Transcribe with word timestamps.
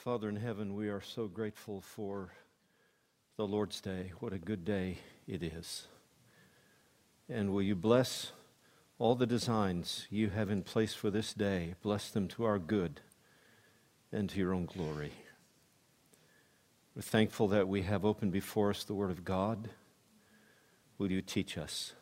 Father 0.00 0.30
in 0.30 0.36
heaven, 0.36 0.74
we 0.74 0.88
are 0.88 1.02
so 1.02 1.26
grateful 1.26 1.82
for 1.82 2.30
the 3.36 3.46
Lord's 3.46 3.82
Day. 3.82 4.12
What 4.18 4.32
a 4.32 4.38
good 4.38 4.64
day 4.64 4.96
it 5.28 5.42
is. 5.42 5.88
And 7.28 7.52
will 7.52 7.60
you 7.60 7.74
bless 7.74 8.32
all 8.98 9.14
the 9.14 9.26
designs 9.26 10.06
you 10.08 10.30
have 10.30 10.48
in 10.48 10.62
place 10.62 10.94
for 10.94 11.10
this 11.10 11.34
day? 11.34 11.74
Bless 11.82 12.10
them 12.10 12.28
to 12.28 12.44
our 12.44 12.58
good 12.58 13.02
and 14.10 14.30
to 14.30 14.38
your 14.38 14.54
own 14.54 14.64
glory. 14.64 15.12
We're 16.96 17.02
thankful 17.02 17.48
that 17.48 17.68
we 17.68 17.82
have 17.82 18.02
open 18.02 18.30
before 18.30 18.70
us 18.70 18.84
the 18.84 18.94
Word 18.94 19.10
of 19.10 19.22
God. 19.22 19.68
Will 20.96 21.12
you 21.12 21.20
teach 21.20 21.58
us? 21.58 21.92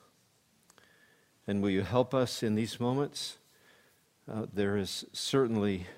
And 1.49 1.61
will 1.61 1.71
you 1.71 1.83
help 1.83 2.15
us 2.15 2.45
in 2.45 2.55
these 2.55 2.79
moments? 2.79 3.39
Uh, 4.33 4.47
there 4.55 4.77
is 4.77 5.05
certainly 5.13 5.89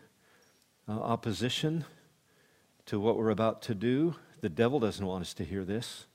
uh, 0.89 0.93
opposition 0.93 1.85
to 2.87 2.99
what 2.99 3.17
we're 3.17 3.31
about 3.31 3.63
to 3.63 3.75
do. 3.75 4.15
The 4.41 4.49
devil 4.49 4.81
doesn't 4.81 5.05
want 5.05 5.23
us 5.23 5.35
to 5.35 5.45
hear 5.45 5.65
this. 5.65 6.07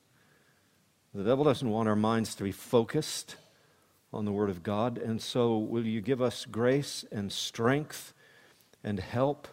The 1.14 1.24
devil 1.24 1.46
doesn't 1.46 1.70
want 1.70 1.88
our 1.88 1.96
minds 1.96 2.36
to 2.36 2.44
be 2.44 2.52
focused 2.52 3.38
on 4.12 4.26
the 4.26 4.32
Word 4.32 4.50
of 4.50 4.64
God. 4.64 4.98
And 4.98 5.22
so, 5.22 5.58
will 5.58 5.86
you 5.86 6.02
give 6.02 6.22
us 6.22 6.46
grace 6.46 7.06
and 7.12 7.32
strength 7.32 8.14
and 8.84 9.00
help 9.00 9.48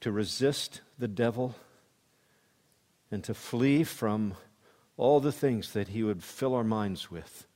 to 0.00 0.10
resist 0.10 0.80
the 0.98 1.08
devil 1.08 1.54
and 3.10 3.22
to 3.24 3.34
flee 3.34 3.84
from 3.84 4.34
all 4.96 5.20
the 5.20 5.32
things 5.32 5.72
that 5.72 5.88
he 5.88 6.02
would 6.02 6.22
fill 6.22 6.54
our 6.54 6.64
minds 6.64 7.10
with? 7.10 7.46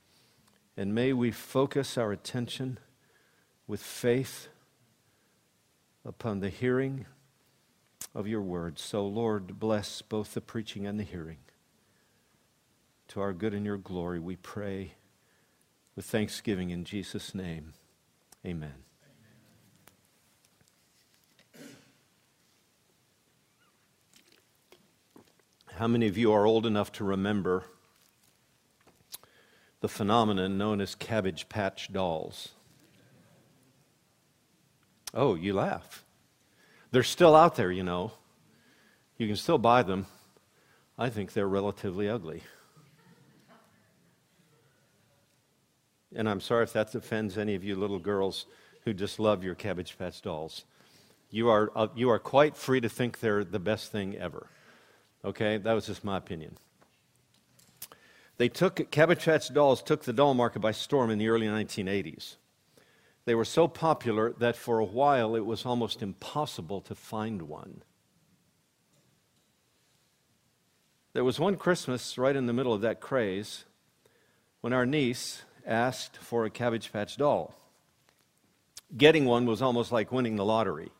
And 0.77 0.93
may 0.93 1.13
we 1.13 1.31
focus 1.31 1.97
our 1.97 2.11
attention 2.11 2.77
with 3.67 3.81
faith 3.81 4.49
upon 6.05 6.39
the 6.39 6.49
hearing 6.49 7.05
of 8.13 8.27
your 8.27 8.41
word. 8.41 8.79
So, 8.79 9.05
Lord, 9.05 9.59
bless 9.59 10.01
both 10.01 10.33
the 10.33 10.41
preaching 10.41 10.85
and 10.85 10.99
the 10.99 11.03
hearing. 11.03 11.39
To 13.09 13.21
our 13.21 13.33
good 13.33 13.53
and 13.53 13.65
your 13.65 13.77
glory, 13.77 14.19
we 14.19 14.35
pray 14.35 14.93
with 15.95 16.05
thanksgiving 16.05 16.69
in 16.69 16.83
Jesus' 16.83 17.33
name. 17.33 17.73
Amen. 18.45 18.73
How 25.75 25.87
many 25.87 26.07
of 26.07 26.17
you 26.17 26.31
are 26.31 26.45
old 26.45 26.65
enough 26.65 26.91
to 26.93 27.03
remember 27.03 27.65
the 29.81 29.89
phenomenon 29.89 30.57
known 30.57 30.79
as 30.79 30.95
Cabbage 30.95 31.49
Patch 31.49 31.91
dolls? 31.91 32.54
Oh, 35.15 35.35
you 35.35 35.53
laugh. 35.53 36.03
They're 36.91 37.03
still 37.03 37.35
out 37.35 37.55
there, 37.55 37.71
you 37.71 37.83
know. 37.83 38.11
You 39.17 39.27
can 39.27 39.37
still 39.37 39.57
buy 39.57 39.81
them. 39.81 40.07
I 40.97 41.09
think 41.09 41.31
they're 41.31 41.47
relatively 41.47 42.09
ugly. 42.09 42.43
And 46.13 46.29
I'm 46.29 46.41
sorry 46.41 46.63
if 46.63 46.73
that 46.73 46.93
offends 46.95 47.37
any 47.37 47.55
of 47.55 47.63
you 47.63 47.75
little 47.75 47.99
girls 47.99 48.45
who 48.83 48.93
just 48.93 49.19
love 49.19 49.43
your 49.43 49.55
Cabbage 49.55 49.97
Patch 49.97 50.21
dolls. 50.21 50.65
You 51.29 51.49
are, 51.49 51.71
uh, 51.75 51.87
you 51.95 52.09
are 52.09 52.19
quite 52.19 52.55
free 52.55 52.79
to 52.81 52.89
think 52.89 53.19
they're 53.19 53.43
the 53.43 53.59
best 53.59 53.91
thing 53.91 54.15
ever. 54.17 54.47
Okay? 55.23 55.57
That 55.57 55.73
was 55.73 55.87
just 55.87 56.03
my 56.03 56.17
opinion. 56.17 56.57
They 58.37 58.49
took, 58.49 58.91
Cabbage 58.91 59.25
Patch 59.25 59.53
dolls 59.53 59.81
took 59.81 60.03
the 60.03 60.13
doll 60.13 60.33
market 60.33 60.59
by 60.59 60.71
storm 60.71 61.09
in 61.09 61.19
the 61.19 61.29
early 61.29 61.47
1980s. 61.47 62.35
They 63.25 63.35
were 63.35 63.45
so 63.45 63.67
popular 63.67 64.33
that 64.33 64.55
for 64.55 64.79
a 64.79 64.85
while 64.85 65.35
it 65.35 65.45
was 65.45 65.65
almost 65.65 66.01
impossible 66.01 66.81
to 66.81 66.95
find 66.95 67.43
one. 67.43 67.81
There 71.13 71.23
was 71.23 71.39
one 71.39 71.55
Christmas 71.55 72.17
right 72.17 72.35
in 72.35 72.45
the 72.45 72.53
middle 72.53 72.73
of 72.73 72.81
that 72.81 72.99
craze 72.99 73.65
when 74.61 74.73
our 74.73 74.85
niece 74.85 75.43
asked 75.65 76.17
for 76.17 76.45
a 76.45 76.49
Cabbage 76.49 76.91
Patch 76.91 77.17
doll. 77.17 77.55
Getting 78.95 79.25
one 79.25 79.45
was 79.45 79.61
almost 79.61 79.91
like 79.91 80.11
winning 80.11 80.35
the 80.35 80.45
lottery. 80.45 80.91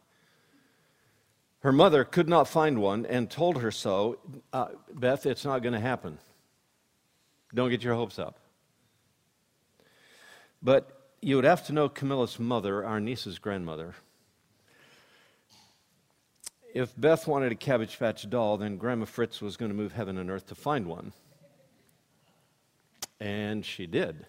Her 1.59 1.71
mother 1.71 2.03
could 2.03 2.29
not 2.29 2.47
find 2.47 2.79
one 2.79 3.05
and 3.05 3.29
told 3.29 3.61
her 3.61 3.71
so. 3.71 4.19
Uh, 4.53 4.67
Beth, 4.93 5.25
it's 5.25 5.45
not 5.45 5.61
going 5.61 5.73
to 5.73 5.79
happen. 5.79 6.17
Don't 7.53 7.69
get 7.69 7.83
your 7.83 7.95
hopes 7.95 8.17
up. 8.17 8.39
But 10.61 10.94
you 11.25 11.35
would 11.35 11.43
have 11.43 11.65
to 11.65 11.73
know 11.73 11.89
Camilla's 11.89 12.37
mother, 12.37 12.85
our 12.85 12.99
niece's 12.99 13.39
grandmother. 13.39 13.95
If 16.71 16.93
Beth 16.95 17.25
wanted 17.25 17.51
a 17.51 17.55
Cabbage 17.55 17.97
Patch 17.97 18.29
doll, 18.29 18.57
then 18.57 18.77
Grandma 18.77 19.05
Fritz 19.05 19.41
was 19.41 19.57
going 19.57 19.71
to 19.71 19.75
move 19.75 19.93
heaven 19.93 20.19
and 20.19 20.29
earth 20.29 20.45
to 20.49 20.55
find 20.55 20.85
one. 20.85 21.13
And 23.19 23.65
she 23.65 23.87
did. 23.87 24.27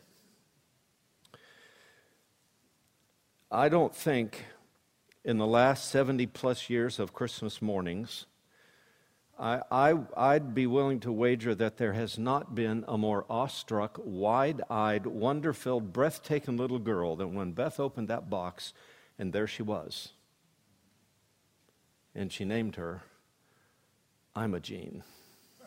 I 3.50 3.68
don't 3.68 3.94
think 3.94 4.46
in 5.22 5.36
the 5.36 5.46
last 5.46 5.90
70 5.90 6.24
plus 6.28 6.70
years 6.70 6.98
of 6.98 7.12
Christmas 7.12 7.60
mornings, 7.60 8.24
I, 9.38 9.92
would 9.92 10.54
be 10.54 10.66
willing 10.66 11.00
to 11.00 11.12
wager 11.12 11.54
that 11.54 11.76
there 11.76 11.92
has 11.92 12.18
not 12.18 12.54
been 12.54 12.84
a 12.88 12.96
more 12.96 13.26
awestruck, 13.28 14.00
wide 14.02 14.62
eyed, 14.70 15.06
wonder 15.06 15.52
filled, 15.52 15.92
breathtaking 15.92 16.56
little 16.56 16.78
girl 16.78 17.16
than 17.16 17.34
when 17.34 17.52
Beth 17.52 17.78
opened 17.78 18.08
that 18.08 18.30
box 18.30 18.72
and 19.18 19.32
there 19.32 19.46
she 19.46 19.62
was. 19.62 20.12
And 22.14 22.32
she 22.32 22.44
named 22.46 22.76
her 22.76 23.02
Imogene. 24.34 25.02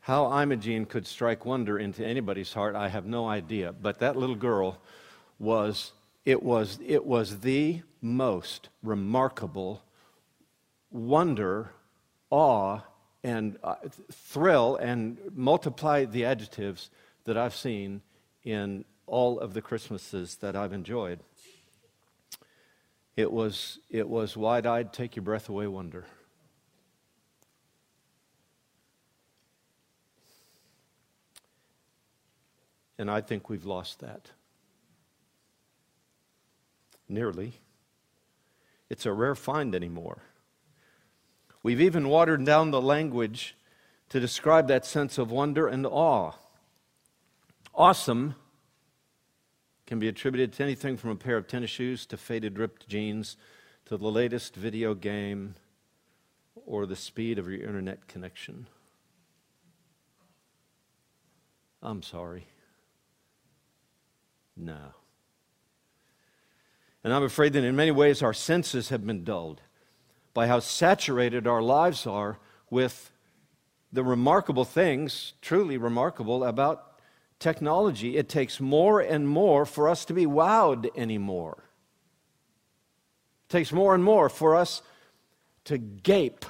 How 0.00 0.42
Imogene 0.42 0.86
could 0.86 1.06
strike 1.06 1.44
wonder 1.44 1.78
into 1.78 2.04
anybody's 2.04 2.52
heart, 2.52 2.74
I 2.74 2.88
have 2.88 3.06
no 3.06 3.28
idea. 3.28 3.72
But 3.72 4.00
that 4.00 4.16
little 4.16 4.34
girl 4.34 4.78
was, 5.38 5.92
it 6.24 6.42
was, 6.42 6.80
it 6.84 7.04
was 7.04 7.40
the 7.40 7.82
most 8.00 8.70
remarkable 8.82 9.84
wonder, 10.92 11.72
awe, 12.30 12.80
and 13.24 13.56
uh, 13.62 13.76
thrill, 14.10 14.76
and 14.76 15.18
multiply 15.34 16.04
the 16.04 16.24
adjectives 16.24 16.90
that 17.24 17.36
I've 17.36 17.54
seen 17.54 18.02
in 18.44 18.84
all 19.06 19.38
of 19.38 19.54
the 19.54 19.62
Christmases 19.62 20.36
that 20.36 20.56
I've 20.56 20.72
enjoyed. 20.72 21.20
It 23.16 23.30
was, 23.30 23.78
it 23.90 24.08
was 24.08 24.36
wide 24.36 24.66
eyed, 24.66 24.92
take 24.92 25.16
your 25.16 25.22
breath 25.22 25.48
away 25.48 25.66
wonder. 25.66 26.06
And 32.98 33.10
I 33.10 33.20
think 33.20 33.48
we've 33.48 33.64
lost 33.64 34.00
that. 34.00 34.30
Nearly. 37.08 37.54
It's 38.88 39.06
a 39.06 39.12
rare 39.12 39.34
find 39.34 39.74
anymore. 39.74 40.22
We've 41.62 41.80
even 41.80 42.08
watered 42.08 42.44
down 42.44 42.70
the 42.70 42.82
language 42.82 43.56
to 44.08 44.20
describe 44.20 44.68
that 44.68 44.84
sense 44.84 45.16
of 45.16 45.30
wonder 45.30 45.68
and 45.68 45.86
awe. 45.86 46.32
Awesome 47.74 48.34
can 49.86 49.98
be 49.98 50.08
attributed 50.08 50.52
to 50.54 50.62
anything 50.62 50.96
from 50.96 51.10
a 51.10 51.16
pair 51.16 51.36
of 51.36 51.46
tennis 51.46 51.70
shoes 51.70 52.06
to 52.06 52.16
faded 52.16 52.58
ripped 52.58 52.88
jeans 52.88 53.36
to 53.86 53.96
the 53.96 54.10
latest 54.10 54.54
video 54.54 54.94
game 54.94 55.54
or 56.66 56.86
the 56.86 56.96
speed 56.96 57.38
of 57.38 57.48
your 57.48 57.60
internet 57.60 58.06
connection. 58.08 58.66
I'm 61.82 62.02
sorry. 62.02 62.46
No. 64.56 64.78
And 67.04 67.12
I'm 67.12 67.24
afraid 67.24 67.52
that 67.54 67.64
in 67.64 67.74
many 67.74 67.90
ways 67.90 68.22
our 68.22 68.34
senses 68.34 68.90
have 68.90 69.04
been 69.06 69.24
dulled 69.24 69.60
by 70.34 70.46
how 70.46 70.60
saturated 70.60 71.46
our 71.46 71.62
lives 71.62 72.06
are 72.06 72.38
with 72.70 73.10
the 73.92 74.02
remarkable 74.02 74.64
things, 74.64 75.34
truly 75.42 75.76
remarkable, 75.76 76.44
about 76.44 76.92
technology. 77.38 78.16
It 78.16 78.28
takes 78.28 78.60
more 78.60 79.00
and 79.00 79.28
more 79.28 79.66
for 79.66 79.88
us 79.88 80.04
to 80.06 80.14
be 80.14 80.24
wowed 80.24 80.88
anymore. 80.96 81.64
It 83.48 83.52
takes 83.52 83.72
more 83.72 83.94
and 83.94 84.02
more 84.02 84.28
for 84.28 84.56
us 84.56 84.80
to 85.64 85.76
gape 85.76 86.46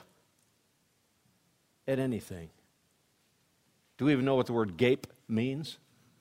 at 1.89 1.99
anything. 1.99 2.51
Do 3.99 4.05
we 4.05 4.13
even 4.13 4.25
know 4.25 4.37
what 4.37 4.47
the 4.47 4.53
word 4.53 4.77
gape 4.77 5.07
means? 5.29 5.79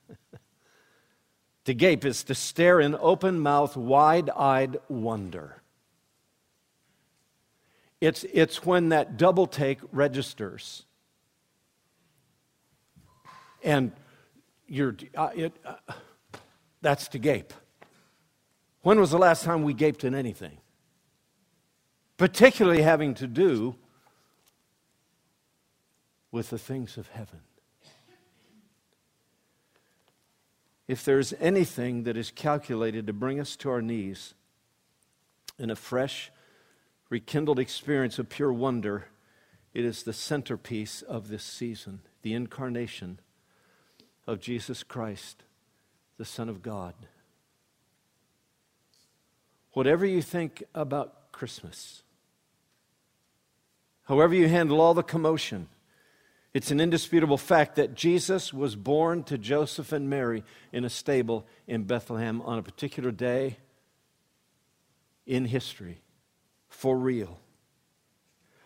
to 1.66 1.74
gape 1.74 2.04
is 2.04 2.24
to 2.24 2.36
stare 2.36 2.80
in 2.80 2.96
open 3.00 3.40
mouth, 3.40 3.78
wide 3.78 4.30
eyed 4.31 4.78
wonder. 4.90 5.61
It's, 8.01 8.25
it's 8.33 8.65
when 8.65 8.89
that 8.89 9.15
double 9.15 9.48
take 9.48 9.80
registers. 9.92 10.83
And 13.63 13.94
you're, 14.68 14.98
uh, 15.15 15.30
it, 15.36 15.53
uh, 15.63 15.94
that's 16.81 17.07
to 17.09 17.19
gape. 17.19 17.53
When 18.81 19.00
was 19.00 19.12
the 19.12 19.19
last 19.19 19.44
time 19.44 19.63
we 19.63 19.74
gaped 19.74 20.03
in 20.03 20.15
anything? 20.15 20.57
particularly 22.21 22.83
having 22.83 23.15
to 23.15 23.25
do 23.25 23.75
with 26.31 26.51
the 26.51 26.59
things 26.59 26.95
of 26.95 27.07
heaven. 27.07 27.39
If 30.88 31.03
there's 31.03 31.33
anything 31.39 32.03
that 32.03 32.15
is 32.15 32.30
calculated 32.30 33.07
to 33.07 33.13
bring 33.13 33.39
us 33.39 33.56
to 33.56 33.71
our 33.71 33.81
knees 33.81 34.36
in 35.57 35.71
a 35.71 35.75
fresh, 35.75 36.31
rekindled 37.12 37.60
experience 37.60 38.18
of 38.18 38.30
pure 38.30 38.54
wonder, 38.54 39.06
it 39.74 39.84
is 39.84 40.04
the 40.04 40.13
centerpiece 40.13 41.02
of 41.02 41.28
this 41.28 41.44
season, 41.44 42.00
the 42.22 42.34
incarnation 42.34 43.19
of 44.25 44.40
Jesus 44.40 44.81
Christ, 44.81 45.44
the 46.18 46.25
Son 46.25 46.48
of 46.48 46.63
God. 46.63 46.96
Whatever 49.74 50.06
you 50.06 50.22
think 50.22 50.63
about 50.74 51.34
Christmas, 51.34 52.02
however 54.06 54.34
you 54.34 54.48
handle 54.48 54.80
all 54.80 54.94
the 54.94 55.04
commotion, 55.04 55.68
it's 56.54 56.72
an 56.72 56.80
indisputable 56.80 57.38
fact 57.38 57.75
that 57.75 57.94
Jesus 57.94 58.54
was 58.54 58.78
born 58.78 59.24
to 59.24 59.38
Joseph 59.38 59.92
and 59.92 60.10
Mary 60.10 60.46
in 60.72 60.86
a 60.86 60.90
stable 60.90 61.46
in 61.68 61.84
Bethlehem 61.84 62.42
on 62.42 62.58
a 62.58 62.63
particular 62.63 63.12
day 63.12 63.58
in 65.25 65.46
history, 65.46 66.00
for 66.72 66.98
real. 66.98 67.38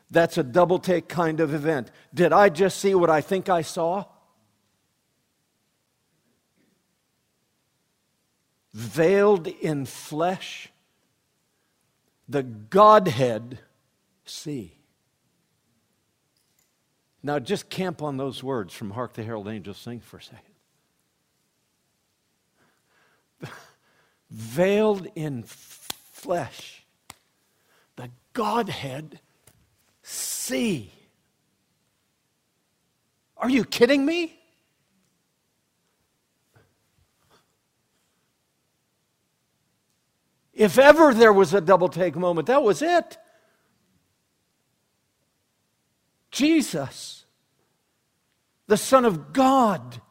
That's 0.10 0.38
a 0.38 0.44
double 0.44 0.80
take 0.80 1.10
kind 1.10 1.42
of 1.42 1.54
event. 1.54 1.92
Did 2.14 2.32
I 2.32 2.48
just 2.48 2.80
see 2.80 2.96
what 2.96 3.10
I 3.10 3.20
think 3.20 3.50
I 3.50 3.62
saw? 3.62 4.06
Veiled 8.74 9.48
in 9.48 9.86
flesh, 9.86 10.70
the 12.30 12.44
Godhead 12.44 13.60
see. 14.26 14.78
Now, 17.24 17.40
just 17.40 17.70
camp 17.70 18.04
on 18.04 18.18
those 18.18 18.44
words 18.44 18.74
from 18.74 18.92
Hark 18.92 19.14
the 19.14 19.24
Herald 19.24 19.48
Angels 19.48 19.78
Sing 19.78 20.00
for 20.00 20.18
a 20.18 20.22
second. 20.22 20.54
Veiled 24.30 25.08
in 25.16 25.44
flesh, 25.44 26.85
the 27.96 28.10
Godhead 28.34 29.20
see. 30.02 30.92
Are 33.38 33.50
you 33.50 33.66
kidding 33.66 34.06
me? 34.06 34.40
If 40.54 40.78
ever 40.80 41.14
there 41.14 41.34
was 41.34 41.54
a 41.54 41.60
double 41.60 41.90
take 41.90 42.16
moment, 42.16 42.48
that 42.48 42.64
was 42.64 42.82
it. 42.82 43.18
Jesus, 46.32 47.26
the 48.68 48.78
Son 48.78 49.06
of 49.06 49.34
God, 49.34 50.02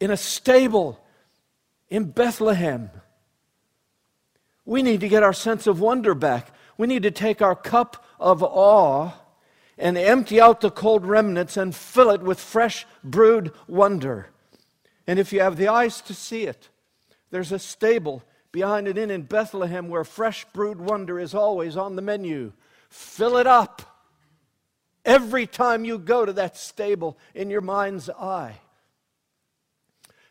in 0.00 0.10
a 0.10 0.16
stable 0.16 1.00
in 1.88 2.04
Bethlehem. 2.04 2.90
We 4.64 4.82
need 4.82 5.00
to 5.00 5.08
get 5.08 5.22
our 5.22 5.32
sense 5.32 5.66
of 5.66 5.80
wonder 5.80 6.14
back. 6.14 6.52
We 6.76 6.86
need 6.86 7.02
to 7.02 7.10
take 7.10 7.42
our 7.42 7.56
cup 7.56 8.04
of 8.20 8.42
awe 8.42 9.12
and 9.78 9.98
empty 9.98 10.40
out 10.40 10.60
the 10.60 10.70
cold 10.70 11.04
remnants 11.04 11.56
and 11.56 11.74
fill 11.74 12.10
it 12.10 12.22
with 12.22 12.38
fresh 12.38 12.86
brewed 13.02 13.52
wonder. 13.66 14.28
And 15.06 15.18
if 15.18 15.32
you 15.32 15.40
have 15.40 15.56
the 15.56 15.68
eyes 15.68 16.00
to 16.02 16.14
see 16.14 16.44
it, 16.44 16.68
there's 17.30 17.52
a 17.52 17.58
stable 17.58 18.22
behind 18.52 18.86
an 18.86 18.98
inn 18.98 19.10
in 19.10 19.22
Bethlehem 19.22 19.88
where 19.88 20.04
fresh 20.04 20.44
brewed 20.52 20.80
wonder 20.80 21.18
is 21.18 21.34
always 21.34 21.76
on 21.76 21.96
the 21.96 22.02
menu. 22.02 22.52
Fill 22.90 23.38
it 23.38 23.46
up 23.46 23.82
every 25.04 25.46
time 25.46 25.84
you 25.84 25.98
go 25.98 26.24
to 26.24 26.32
that 26.34 26.56
stable 26.56 27.18
in 27.34 27.50
your 27.50 27.62
mind's 27.62 28.08
eye. 28.10 28.60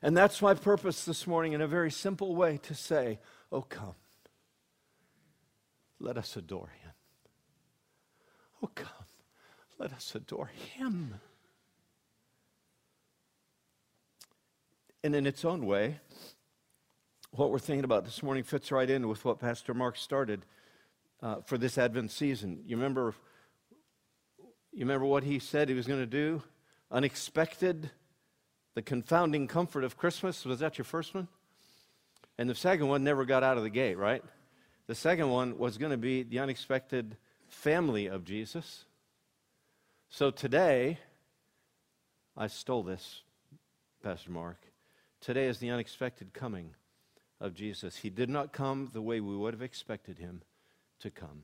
And 0.02 0.16
that's 0.16 0.42
my 0.42 0.54
purpose 0.54 1.04
this 1.04 1.28
morning 1.28 1.54
in 1.54 1.62
a 1.62 1.68
very 1.68 1.92
simple 1.92 2.36
way 2.36 2.60
to 2.64 2.74
say, 2.74 3.20
Oh, 3.52 3.62
come. 3.62 3.96
Let 6.02 6.18
us 6.18 6.36
adore 6.36 6.72
him. 6.82 6.92
Oh, 8.64 8.70
come. 8.74 8.88
Let 9.78 9.94
us 9.94 10.16
adore 10.16 10.48
him. 10.48 11.14
And 15.04 15.16
in 15.16 15.28
its 15.28 15.46
own 15.46 15.68
way, 15.68 16.00
what 17.30 17.52
we're 17.52 17.60
thinking 17.60 17.86
about 17.86 18.04
this 18.06 18.24
morning 18.24 18.44
fits 18.44 18.72
right 18.72 18.90
in 18.90 19.08
with 19.08 19.24
what 19.24 19.40
Pastor 19.40 19.76
Mark 19.76 19.96
started 19.96 20.44
uh, 21.22 21.42
for 21.46 21.60
this 21.60 21.78
Advent 21.78 22.10
season. 22.10 22.64
You 22.66 22.78
remember 22.78 23.14
you 24.74 24.80
remember 24.80 25.06
what 25.06 25.24
he 25.24 25.38
said 25.38 25.70
he 25.70 25.76
was 25.76 25.86
going 25.86 26.00
to 26.00 26.06
do? 26.06 26.42
Unexpected, 26.90 27.92
the 28.74 28.82
confounding 28.82 29.48
comfort 29.48 29.84
of 29.84 29.98
Christmas. 29.98 30.46
Was 30.46 30.60
that 30.60 30.78
your 30.78 30.86
first 30.86 31.14
one? 31.14 31.28
And 32.38 32.50
the 32.50 32.56
second 32.56 32.88
one 32.88 33.04
never 33.04 33.26
got 33.26 33.44
out 33.44 33.58
of 33.58 33.64
the 33.64 33.70
gate, 33.70 33.98
right? 33.98 34.24
The 34.88 34.96
second 34.96 35.30
one 35.30 35.58
was 35.58 35.78
going 35.78 35.92
to 35.92 35.98
be 35.98 36.24
the 36.24 36.40
unexpected 36.40 37.18
family 37.48 38.08
of 38.08 38.26
Jesus. 38.26 38.86
So 40.10 40.32
today, 40.32 40.98
I 42.36 42.48
stole 42.48 42.84
this, 42.84 43.22
Pastor 44.04 44.32
Mark. 44.32 44.58
Today 45.22 45.46
is 45.46 45.60
the 45.60 45.70
unexpected 45.70 46.34
coming 46.34 46.72
of 47.40 47.54
Jesus. 47.54 47.98
He 47.98 48.10
did 48.10 48.30
not 48.30 48.54
come 48.54 48.90
the 48.92 49.02
way 49.02 49.20
we 49.20 49.38
would 49.38 49.54
have 49.54 49.62
expected 49.62 50.18
him 50.18 50.42
to 51.00 51.10
come. 51.10 51.44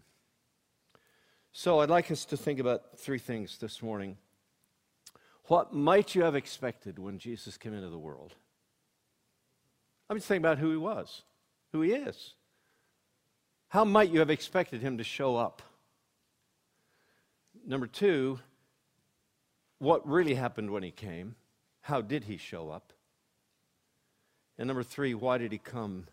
So 1.51 1.80
I'd 1.80 1.90
like 1.90 2.12
us 2.12 2.25
to 2.25 2.38
think 2.38 2.60
about 2.60 3.00
three 3.00 3.19
things 3.19 3.57
this 3.57 3.81
morning. 3.81 4.18
What 5.45 5.74
might 5.74 6.13
you 6.13 6.24
have 6.24 6.36
expected 6.36 7.00
when 7.00 7.19
Jesus 7.19 7.57
came 7.57 7.74
into 7.74 7.90
the 7.90 7.98
world? 7.98 8.33
I'm 10.10 10.18
just 10.18 10.28
thinking 10.28 10.45
about 10.45 10.60
who 10.60 10.72
he 10.72 10.78
was, 10.78 11.24
who 11.72 11.81
he 11.81 11.94
is. 11.94 12.33
How 13.69 13.84
might 13.84 14.10
you 14.12 14.19
have 14.19 14.30
expected 14.30 14.81
him 14.81 14.98
to 14.98 15.04
show 15.04 15.36
up? 15.36 15.62
Number 17.66 17.88
two, 17.88 18.40
what 19.80 20.08
really 20.08 20.36
happened 20.36 20.72
when 20.72 20.84
he 20.84 20.92
came? 20.92 21.36
How 21.81 22.02
did 22.02 22.24
he 22.24 22.38
show 22.38 22.69
up? 22.69 22.94
And 24.58 24.68
number 24.68 24.84
three, 24.84 25.14
why 25.14 25.38
did 25.38 25.52
he 25.52 25.58
come 25.58 26.08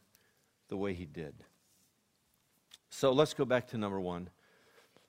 the 0.68 0.76
way 0.76 0.94
he 0.94 1.06
did? 1.06 1.34
So 2.90 3.12
let's 3.12 3.34
go 3.34 3.44
back 3.44 3.68
to 3.68 3.78
number 3.78 4.00
one. 4.00 4.30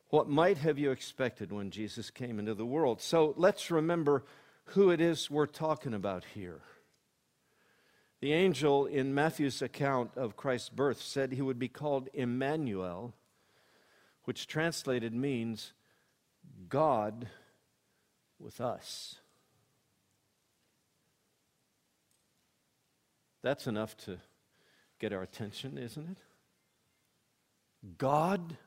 What 0.10 0.30
might 0.30 0.58
have 0.60 0.80
you 0.80 0.92
expected 0.92 1.52
when 1.52 1.72
Jesus 1.72 2.10
came 2.10 2.40
into 2.40 2.54
the 2.54 2.66
world? 2.66 3.02
So 3.02 3.34
let's 3.38 3.72
remember 3.72 4.24
who 4.66 4.92
it 4.92 5.02
is 5.02 5.30
we're 5.30 5.46
talking 5.46 5.94
about 5.94 6.24
here. 6.34 6.62
The 8.22 8.34
angel 8.34 8.86
in 8.86 9.13
Matthew's 9.13 9.62
account 9.62 10.12
of 10.15 10.36
Christ's 10.36 10.69
birth 10.69 11.01
said 11.01 11.31
he 11.31 11.41
would 11.41 11.60
be 11.60 11.67
called 11.67 12.10
Emmanuel, 12.13 13.13
which 14.24 14.48
translated 14.48 15.13
means 15.13 15.74
God 16.69 17.27
with 18.39 18.62
us. 18.62 19.15
That's 23.43 23.67
enough 23.67 23.95
to 24.05 24.17
get 24.98 25.13
our 25.13 25.22
attention, 25.22 25.77
isn't 25.77 26.10
it? 26.10 26.17
God 27.98 28.57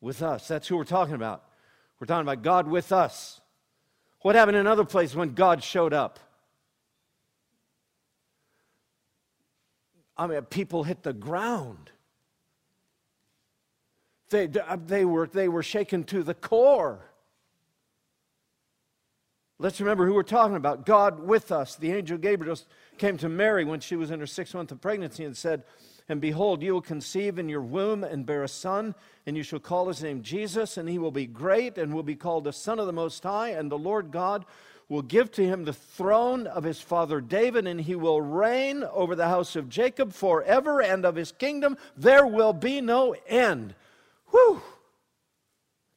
with 0.00 0.22
us. 0.22 0.48
That's 0.48 0.66
who 0.66 0.76
we're 0.76 0.84
talking 0.84 1.14
about. 1.14 1.44
We're 2.00 2.06
talking 2.06 2.26
about 2.26 2.42
God 2.42 2.66
with 2.66 2.90
us. 2.90 3.40
What 4.22 4.34
happened 4.34 4.56
in 4.56 4.66
other 4.66 4.84
places 4.84 5.14
when 5.14 5.34
God 5.34 5.62
showed 5.62 5.92
up? 5.92 6.18
I 10.16 10.26
mean, 10.26 10.40
people 10.42 10.84
hit 10.84 11.02
the 11.02 11.12
ground. 11.12 11.90
They, 14.30 14.48
uh, 14.48 14.76
they, 14.84 15.04
were, 15.04 15.26
they 15.26 15.48
were 15.48 15.62
shaken 15.62 16.04
to 16.04 16.22
the 16.22 16.34
core. 16.34 17.00
Let's 19.58 19.80
remember 19.80 20.06
who 20.06 20.14
we're 20.14 20.22
talking 20.22 20.56
about 20.56 20.84
God 20.84 21.20
with 21.20 21.50
us. 21.50 21.76
The 21.76 21.92
angel 21.92 22.18
Gabriel 22.18 22.58
came 22.98 23.16
to 23.18 23.28
Mary 23.28 23.64
when 23.64 23.80
she 23.80 23.96
was 23.96 24.10
in 24.10 24.20
her 24.20 24.26
sixth 24.26 24.54
month 24.54 24.72
of 24.72 24.80
pregnancy 24.80 25.24
and 25.24 25.36
said, 25.36 25.62
and 26.08 26.20
behold, 26.20 26.62
you 26.62 26.72
will 26.72 26.82
conceive 26.82 27.38
in 27.38 27.48
your 27.48 27.62
womb 27.62 28.04
and 28.04 28.26
bear 28.26 28.44
a 28.44 28.48
son, 28.48 28.94
and 29.26 29.36
you 29.36 29.42
shall 29.42 29.58
call 29.58 29.88
his 29.88 30.02
name 30.02 30.22
Jesus, 30.22 30.76
and 30.76 30.88
he 30.88 30.98
will 30.98 31.10
be 31.10 31.26
great 31.26 31.78
and 31.78 31.92
will 31.92 32.04
be 32.04 32.14
called 32.14 32.44
the 32.44 32.52
Son 32.52 32.78
of 32.78 32.86
the 32.86 32.92
Most 32.92 33.22
High, 33.24 33.50
and 33.50 33.72
the 33.72 33.78
Lord 33.78 34.12
God 34.12 34.44
will 34.88 35.02
give 35.02 35.30
to 35.32 35.44
him 35.44 35.64
the 35.64 35.72
throne 35.72 36.46
of 36.46 36.64
his 36.64 36.80
father 36.80 37.20
David, 37.20 37.66
and 37.66 37.80
he 37.80 37.94
will 37.96 38.20
reign 38.20 38.84
over 38.84 39.16
the 39.16 39.28
house 39.28 39.56
of 39.56 39.68
Jacob 39.68 40.12
forever, 40.12 40.80
and 40.80 41.04
of 41.04 41.16
his 41.16 41.32
kingdom 41.32 41.76
there 41.96 42.26
will 42.26 42.52
be 42.52 42.80
no 42.80 43.14
end. 43.26 43.74
Whew! 44.30 44.62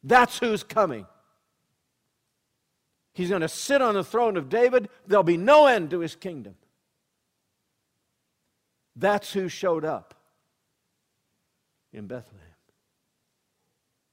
That's 0.03 0.39
who's 0.39 0.63
coming. 0.63 1.05
He's 3.13 3.29
going 3.29 3.41
to 3.41 3.49
sit 3.49 3.81
on 3.81 3.95
the 3.95 4.03
throne 4.03 4.37
of 4.37 4.49
David. 4.49 4.89
There'll 5.05 5.23
be 5.23 5.37
no 5.37 5.67
end 5.67 5.91
to 5.91 5.99
his 5.99 6.15
kingdom. 6.15 6.55
That's 8.95 9.33
who 9.33 9.49
showed 9.49 9.85
up. 9.85 10.15
in 11.91 12.07
Bethlehem. 12.07 12.45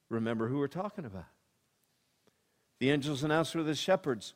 Remember 0.08 0.48
who 0.48 0.58
we're 0.58 0.68
talking 0.68 1.04
about. 1.04 1.26
The 2.78 2.90
angels 2.90 3.22
announced 3.22 3.52
to 3.52 3.62
the 3.62 3.74
shepherds, 3.74 4.34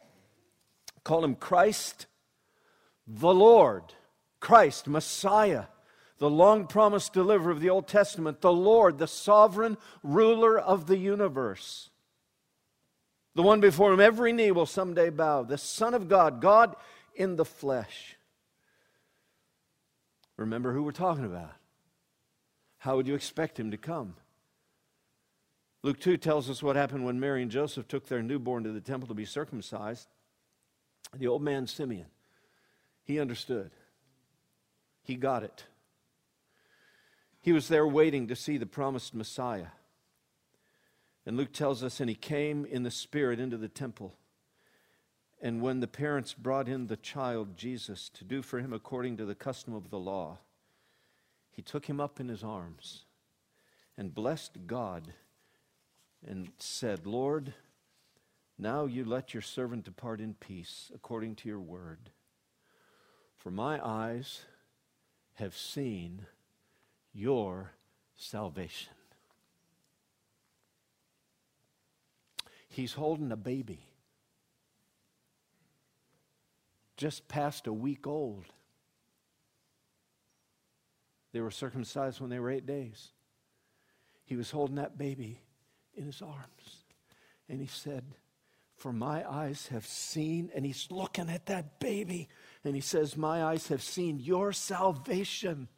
call 1.04 1.24
him 1.24 1.34
Christ 1.34 2.06
the 3.06 3.34
Lord, 3.34 3.82
Christ, 4.38 4.86
Messiah, 4.86 5.64
the 6.18 6.30
long 6.30 6.66
promised 6.66 7.12
deliverer 7.12 7.50
of 7.50 7.60
the 7.60 7.70
Old 7.70 7.88
Testament, 7.88 8.40
the 8.40 8.52
Lord, 8.52 8.98
the 8.98 9.08
sovereign 9.08 9.78
ruler 10.02 10.58
of 10.58 10.86
the 10.86 10.98
universe, 10.98 11.90
the 13.34 13.42
one 13.42 13.60
before 13.60 13.90
whom 13.90 14.00
every 14.00 14.32
knee 14.32 14.50
will 14.50 14.66
someday 14.66 15.10
bow, 15.10 15.42
the 15.42 15.58
Son 15.58 15.94
of 15.94 16.08
God, 16.08 16.40
God 16.40 16.76
in 17.14 17.36
the 17.36 17.44
flesh. 17.44 18.16
Remember 20.36 20.72
who 20.72 20.82
we're 20.82 20.92
talking 20.92 21.24
about. 21.24 21.52
How 22.78 22.96
would 22.96 23.06
you 23.08 23.14
expect 23.14 23.58
him 23.58 23.72
to 23.72 23.76
come? 23.76 24.14
Luke 25.82 26.00
2 26.00 26.16
tells 26.16 26.48
us 26.48 26.62
what 26.62 26.76
happened 26.76 27.04
when 27.04 27.20
Mary 27.20 27.42
and 27.42 27.50
Joseph 27.50 27.88
took 27.88 28.06
their 28.06 28.22
newborn 28.22 28.64
to 28.64 28.72
the 28.72 28.80
temple 28.80 29.08
to 29.08 29.14
be 29.14 29.24
circumcised. 29.24 30.08
The 31.16 31.26
old 31.26 31.42
man 31.42 31.66
Simeon, 31.66 32.06
he 33.04 33.18
understood. 33.18 33.70
He 35.02 35.16
got 35.16 35.42
it. 35.42 35.64
He 37.40 37.52
was 37.52 37.68
there 37.68 37.86
waiting 37.86 38.28
to 38.28 38.36
see 38.36 38.58
the 38.58 38.66
promised 38.66 39.14
Messiah. 39.14 39.68
And 41.26 41.36
Luke 41.36 41.52
tells 41.52 41.82
us, 41.82 42.00
and 42.00 42.08
he 42.08 42.14
came 42.14 42.64
in 42.64 42.82
the 42.82 42.90
Spirit 42.90 43.40
into 43.40 43.56
the 43.56 43.68
temple. 43.68 44.14
And 45.42 45.62
when 45.62 45.80
the 45.80 45.86
parents 45.86 46.34
brought 46.34 46.68
in 46.68 46.86
the 46.86 46.96
child 46.96 47.56
Jesus 47.56 48.10
to 48.10 48.24
do 48.24 48.42
for 48.42 48.60
him 48.60 48.72
according 48.72 49.16
to 49.16 49.24
the 49.24 49.34
custom 49.34 49.74
of 49.74 49.90
the 49.90 49.98
law, 49.98 50.38
he 51.50 51.62
took 51.62 51.86
him 51.86 51.98
up 51.98 52.20
in 52.20 52.28
his 52.28 52.44
arms 52.44 53.04
and 53.96 54.14
blessed 54.14 54.66
God 54.66 55.14
and 56.26 56.50
said, 56.58 57.06
Lord, 57.06 57.54
now 58.60 58.84
you 58.84 59.04
let 59.04 59.32
your 59.32 59.42
servant 59.42 59.84
depart 59.84 60.20
in 60.20 60.34
peace 60.34 60.90
according 60.94 61.34
to 61.36 61.48
your 61.48 61.60
word. 61.60 62.10
For 63.38 63.50
my 63.50 63.84
eyes 63.84 64.42
have 65.34 65.56
seen 65.56 66.26
your 67.14 67.72
salvation. 68.16 68.92
He's 72.68 72.92
holding 72.92 73.32
a 73.32 73.36
baby, 73.36 73.80
just 76.96 77.26
past 77.28 77.66
a 77.66 77.72
week 77.72 78.06
old. 78.06 78.44
They 81.32 81.40
were 81.40 81.50
circumcised 81.50 82.20
when 82.20 82.30
they 82.30 82.38
were 82.38 82.50
eight 82.50 82.66
days. 82.66 83.08
He 84.24 84.36
was 84.36 84.50
holding 84.50 84.76
that 84.76 84.98
baby 84.98 85.40
in 85.94 86.04
his 86.04 86.22
arms. 86.22 86.84
And 87.48 87.60
he 87.60 87.66
said, 87.66 88.04
For 88.80 88.94
my 88.94 89.30
eyes 89.30 89.66
have 89.66 89.86
seen, 89.86 90.50
and 90.54 90.64
he's 90.64 90.88
looking 90.90 91.28
at 91.28 91.44
that 91.46 91.80
baby, 91.80 92.30
and 92.64 92.74
he 92.74 92.80
says, 92.80 93.14
My 93.14 93.44
eyes 93.44 93.68
have 93.68 93.82
seen 93.82 94.18
your 94.18 94.54
salvation, 94.54 95.68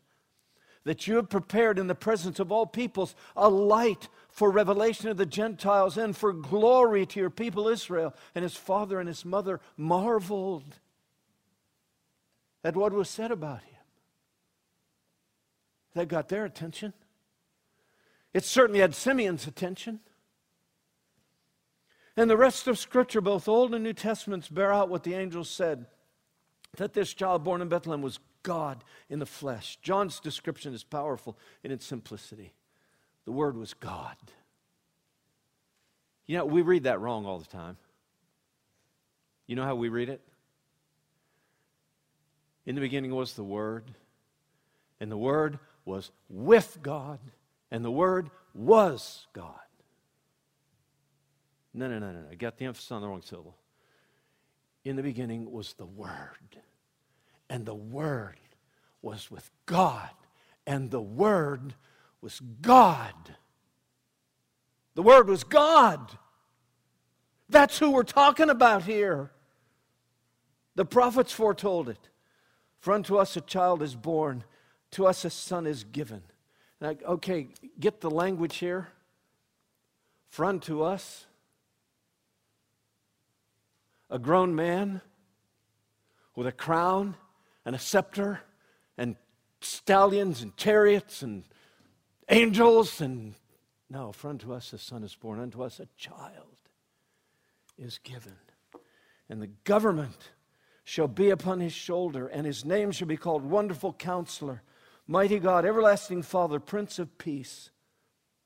that 0.84 1.08
you 1.08 1.16
have 1.16 1.28
prepared 1.28 1.80
in 1.80 1.88
the 1.88 1.96
presence 1.96 2.38
of 2.38 2.52
all 2.52 2.64
peoples 2.64 3.16
a 3.34 3.48
light 3.48 4.08
for 4.28 4.52
revelation 4.52 5.08
of 5.08 5.16
the 5.16 5.26
Gentiles 5.26 5.98
and 5.98 6.16
for 6.16 6.32
glory 6.32 7.04
to 7.06 7.18
your 7.18 7.28
people 7.28 7.66
Israel. 7.66 8.14
And 8.36 8.44
his 8.44 8.54
father 8.54 9.00
and 9.00 9.08
his 9.08 9.24
mother 9.24 9.58
marveled 9.76 10.76
at 12.62 12.76
what 12.76 12.92
was 12.92 13.10
said 13.10 13.32
about 13.32 13.62
him. 13.62 13.80
That 15.94 16.06
got 16.06 16.28
their 16.28 16.44
attention. 16.44 16.92
It 18.32 18.44
certainly 18.44 18.78
had 18.78 18.94
Simeon's 18.94 19.48
attention. 19.48 19.98
And 22.16 22.28
the 22.28 22.36
rest 22.36 22.68
of 22.68 22.78
Scripture, 22.78 23.20
both 23.20 23.48
Old 23.48 23.74
and 23.74 23.82
New 23.82 23.94
Testaments, 23.94 24.48
bear 24.48 24.72
out 24.72 24.88
what 24.88 25.02
the 25.02 25.14
angels 25.14 25.48
said 25.48 25.86
that 26.76 26.92
this 26.92 27.12
child 27.12 27.44
born 27.44 27.62
in 27.62 27.68
Bethlehem 27.68 28.02
was 28.02 28.18
God 28.42 28.84
in 29.08 29.18
the 29.18 29.26
flesh. 29.26 29.78
John's 29.82 30.20
description 30.20 30.74
is 30.74 30.84
powerful 30.84 31.38
in 31.62 31.70
its 31.70 31.86
simplicity. 31.86 32.52
The 33.24 33.32
Word 33.32 33.56
was 33.56 33.74
God. 33.74 34.16
You 36.26 36.38
know, 36.38 36.44
we 36.44 36.62
read 36.62 36.84
that 36.84 37.00
wrong 37.00 37.26
all 37.26 37.38
the 37.38 37.46
time. 37.46 37.76
You 39.46 39.56
know 39.56 39.64
how 39.64 39.74
we 39.74 39.88
read 39.88 40.08
it? 40.08 40.20
In 42.64 42.74
the 42.74 42.80
beginning 42.80 43.14
was 43.14 43.34
the 43.34 43.44
Word, 43.44 43.84
and 45.00 45.10
the 45.10 45.16
Word 45.16 45.58
was 45.84 46.10
with 46.28 46.78
God, 46.82 47.18
and 47.70 47.84
the 47.84 47.90
Word 47.90 48.30
was 48.54 49.26
God. 49.32 49.60
No, 51.74 51.88
no, 51.88 51.98
no, 51.98 52.12
no, 52.12 52.20
no. 52.20 52.36
Got 52.36 52.58
the 52.58 52.66
emphasis 52.66 52.92
on 52.92 53.00
the 53.00 53.08
wrong 53.08 53.22
syllable. 53.22 53.56
In 54.84 54.96
the 54.96 55.02
beginning 55.02 55.50
was 55.50 55.74
the 55.74 55.86
Word, 55.86 56.58
and 57.48 57.64
the 57.64 57.74
Word 57.74 58.36
was 59.00 59.30
with 59.30 59.50
God, 59.66 60.10
and 60.66 60.90
the 60.90 61.00
Word 61.00 61.74
was 62.20 62.40
God. 62.60 63.36
The 64.94 65.02
Word 65.02 65.28
was 65.28 65.44
God. 65.44 66.18
That's 67.48 67.78
who 67.78 67.90
we're 67.90 68.02
talking 68.02 68.50
about 68.50 68.84
here. 68.84 69.30
The 70.74 70.84
prophets 70.84 71.32
foretold 71.32 71.88
it. 71.88 72.08
For 72.78 72.92
unto 72.92 73.16
us 73.16 73.36
a 73.36 73.40
child 73.40 73.82
is 73.82 73.94
born, 73.94 74.42
to 74.92 75.06
us 75.06 75.24
a 75.24 75.30
son 75.30 75.66
is 75.66 75.84
given. 75.84 76.22
Now, 76.80 76.94
okay, 77.06 77.48
get 77.78 78.00
the 78.00 78.10
language 78.10 78.56
here. 78.56 78.88
For 80.28 80.44
unto 80.44 80.82
us 80.82 81.26
a 84.12 84.18
grown 84.18 84.54
man 84.54 85.00
with 86.36 86.46
a 86.46 86.52
crown 86.52 87.16
and 87.64 87.74
a 87.74 87.78
scepter 87.78 88.40
and 88.98 89.16
stallions 89.62 90.42
and 90.42 90.54
chariots 90.56 91.22
and 91.22 91.44
angels 92.28 93.00
and 93.00 93.34
no, 93.88 94.12
for 94.12 94.28
unto 94.28 94.52
us 94.52 94.72
a 94.72 94.78
son 94.78 95.02
is 95.02 95.14
born, 95.14 95.38
unto 95.40 95.62
us 95.62 95.80
a 95.80 95.88
child 95.98 96.56
is 97.76 97.98
given. 97.98 98.36
And 99.28 99.42
the 99.42 99.50
government 99.64 100.30
shall 100.84 101.08
be 101.08 101.28
upon 101.28 101.60
his 101.60 101.74
shoulder, 101.74 102.26
and 102.26 102.46
his 102.46 102.64
name 102.64 102.90
shall 102.90 103.08
be 103.08 103.18
called 103.18 103.44
Wonderful 103.44 103.92
Counselor, 103.92 104.62
Mighty 105.06 105.38
God, 105.38 105.66
Everlasting 105.66 106.22
Father, 106.22 106.58
Prince 106.58 106.98
of 106.98 107.18
Peace. 107.18 107.70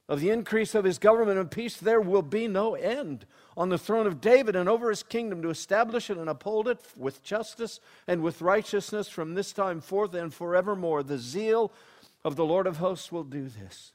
Of 0.09 0.21
the 0.21 0.31
increase 0.31 0.77
of 0.77 0.85
his 0.85 0.99
government 0.99 1.39
and 1.39 1.51
peace, 1.51 1.77
there 1.77 2.01
will 2.01 2.23
be 2.23 2.47
no 2.47 2.77
end 2.77 3.27
on 3.57 3.71
the 3.71 3.79
throne 3.79 4.07
of 4.07 4.21
David 4.21 4.55
and 4.55 4.69
over 4.69 4.89
his 4.89 5.03
kingdom 5.03 5.43
to 5.43 5.51
establish 5.51 6.11
it 6.11 6.17
and 6.17 6.29
uphold 6.29 6.69
it 6.69 6.79
with 6.97 7.25
justice 7.25 7.81
and 8.07 8.23
with 8.23 8.41
righteousness 8.41 9.09
from 9.09 9.35
this 9.35 9.53
time 9.53 9.81
forth 9.81 10.15
and 10.15 10.33
forevermore. 10.33 11.03
The 11.03 11.19
zeal 11.19 11.73
of 12.25 12.37
the 12.37 12.45
Lord 12.45 12.69
of 12.69 12.77
hosts 12.77 13.11
will 13.11 13.25
do 13.25 13.49
this. 13.49 13.93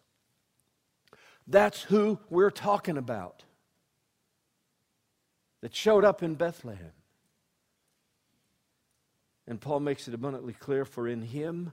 That's 1.47 1.83
who 1.83 2.19
we're 2.29 2.51
talking 2.51 2.97
about 2.97 3.43
that 5.61 5.73
showed 5.73 6.03
up 6.03 6.21
in 6.21 6.35
Bethlehem. 6.35 6.91
And 9.47 9.61
Paul 9.61 9.79
makes 9.79 10.07
it 10.07 10.13
abundantly 10.13 10.53
clear 10.53 10.85
for 10.85 11.07
in 11.07 11.21
him 11.21 11.71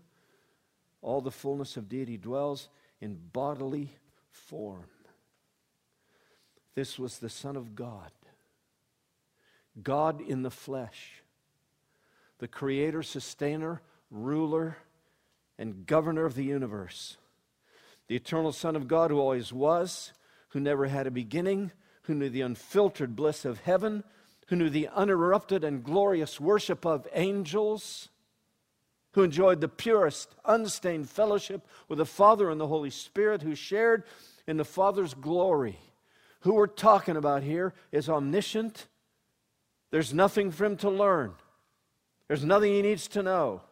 all 1.02 1.20
the 1.20 1.30
fullness 1.30 1.76
of 1.76 1.88
deity 1.88 2.16
dwells 2.16 2.68
in 3.00 3.18
bodily 3.32 3.90
form. 4.38 4.84
This 6.74 6.98
was 6.98 7.18
the 7.18 7.28
Son 7.28 7.56
of 7.56 7.74
God, 7.74 8.10
God 9.82 10.20
in 10.20 10.42
the 10.42 10.50
flesh, 10.50 11.22
the 12.38 12.48
creator, 12.48 13.02
sustainer, 13.02 13.82
ruler, 14.10 14.76
and 15.58 15.86
governor 15.86 16.24
of 16.24 16.34
the 16.34 16.44
universe, 16.44 17.16
the 18.06 18.16
eternal 18.16 18.52
Son 18.52 18.76
of 18.76 18.86
God 18.86 19.10
who 19.10 19.18
always 19.18 19.52
was, 19.52 20.12
who 20.50 20.60
never 20.60 20.86
had 20.86 21.06
a 21.06 21.10
beginning, 21.10 21.72
who 22.02 22.14
knew 22.14 22.30
the 22.30 22.42
unfiltered 22.42 23.16
bliss 23.16 23.44
of 23.44 23.60
heaven, 23.60 24.04
who 24.46 24.56
knew 24.56 24.70
the 24.70 24.88
uninterrupted 24.88 25.64
and 25.64 25.84
glorious 25.84 26.40
worship 26.40 26.86
of 26.86 27.06
angels 27.12 28.08
who 29.12 29.22
enjoyed 29.22 29.60
the 29.60 29.68
purest, 29.68 30.34
unstained 30.44 31.08
fellowship 31.08 31.66
with 31.88 31.98
the 31.98 32.06
Father 32.06 32.50
and 32.50 32.60
the 32.60 32.66
Holy 32.66 32.90
Spirit, 32.90 33.42
who 33.42 33.54
shared 33.54 34.04
in 34.46 34.56
the 34.56 34.64
Father's 34.64 35.14
glory. 35.14 35.78
Who 36.40 36.54
we're 36.54 36.66
talking 36.66 37.16
about 37.16 37.42
here 37.42 37.74
is 37.90 38.08
omniscient. 38.08 38.86
There's 39.90 40.12
nothing 40.14 40.50
for 40.50 40.64
him 40.64 40.76
to 40.78 40.90
learn, 40.90 41.34
there's 42.28 42.44
nothing 42.44 42.72
he 42.72 42.82
needs 42.82 43.08
to 43.08 43.22
know. 43.22 43.62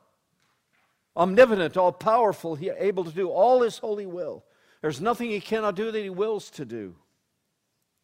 Omnipotent, 1.17 1.79
all 1.79 1.93
powerful, 1.93 2.59
able 2.61 3.05
to 3.05 3.11
do 3.11 3.31
all 3.31 3.63
his 3.63 3.79
holy 3.79 4.05
will. 4.05 4.45
There's 4.83 5.01
nothing 5.01 5.31
he 5.31 5.41
cannot 5.41 5.75
do 5.75 5.91
that 5.91 5.99
he 5.99 6.11
wills 6.11 6.51
to 6.51 6.67
do. 6.67 6.95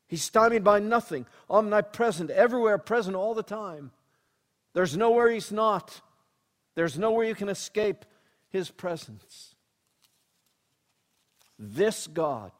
He's 0.06 0.22
stymied 0.22 0.64
by 0.64 0.78
nothing, 0.78 1.26
omnipresent, 1.48 2.30
everywhere 2.30 2.78
present 2.78 3.16
all 3.16 3.34
the 3.34 3.42
time. 3.42 3.90
There's 4.72 4.96
nowhere 4.96 5.30
he's 5.30 5.52
not. 5.52 6.00
There's 6.74 6.98
nowhere 6.98 7.26
you 7.26 7.34
can 7.34 7.48
escape 7.48 8.04
his 8.48 8.70
presence. 8.70 9.54
This 11.58 12.06
God, 12.06 12.52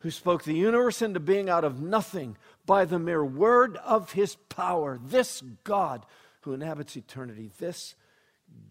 who 0.00 0.10
spoke 0.10 0.44
the 0.44 0.54
universe 0.54 1.02
into 1.02 1.20
being 1.20 1.48
out 1.48 1.64
of 1.64 1.80
nothing 1.80 2.36
by 2.64 2.84
the 2.84 2.98
mere 2.98 3.24
word 3.24 3.76
of 3.78 4.12
his 4.12 4.36
power, 4.48 4.98
this 5.02 5.42
God 5.64 6.04
who 6.42 6.52
inhabits 6.52 6.96
eternity, 6.96 7.50
this 7.58 7.94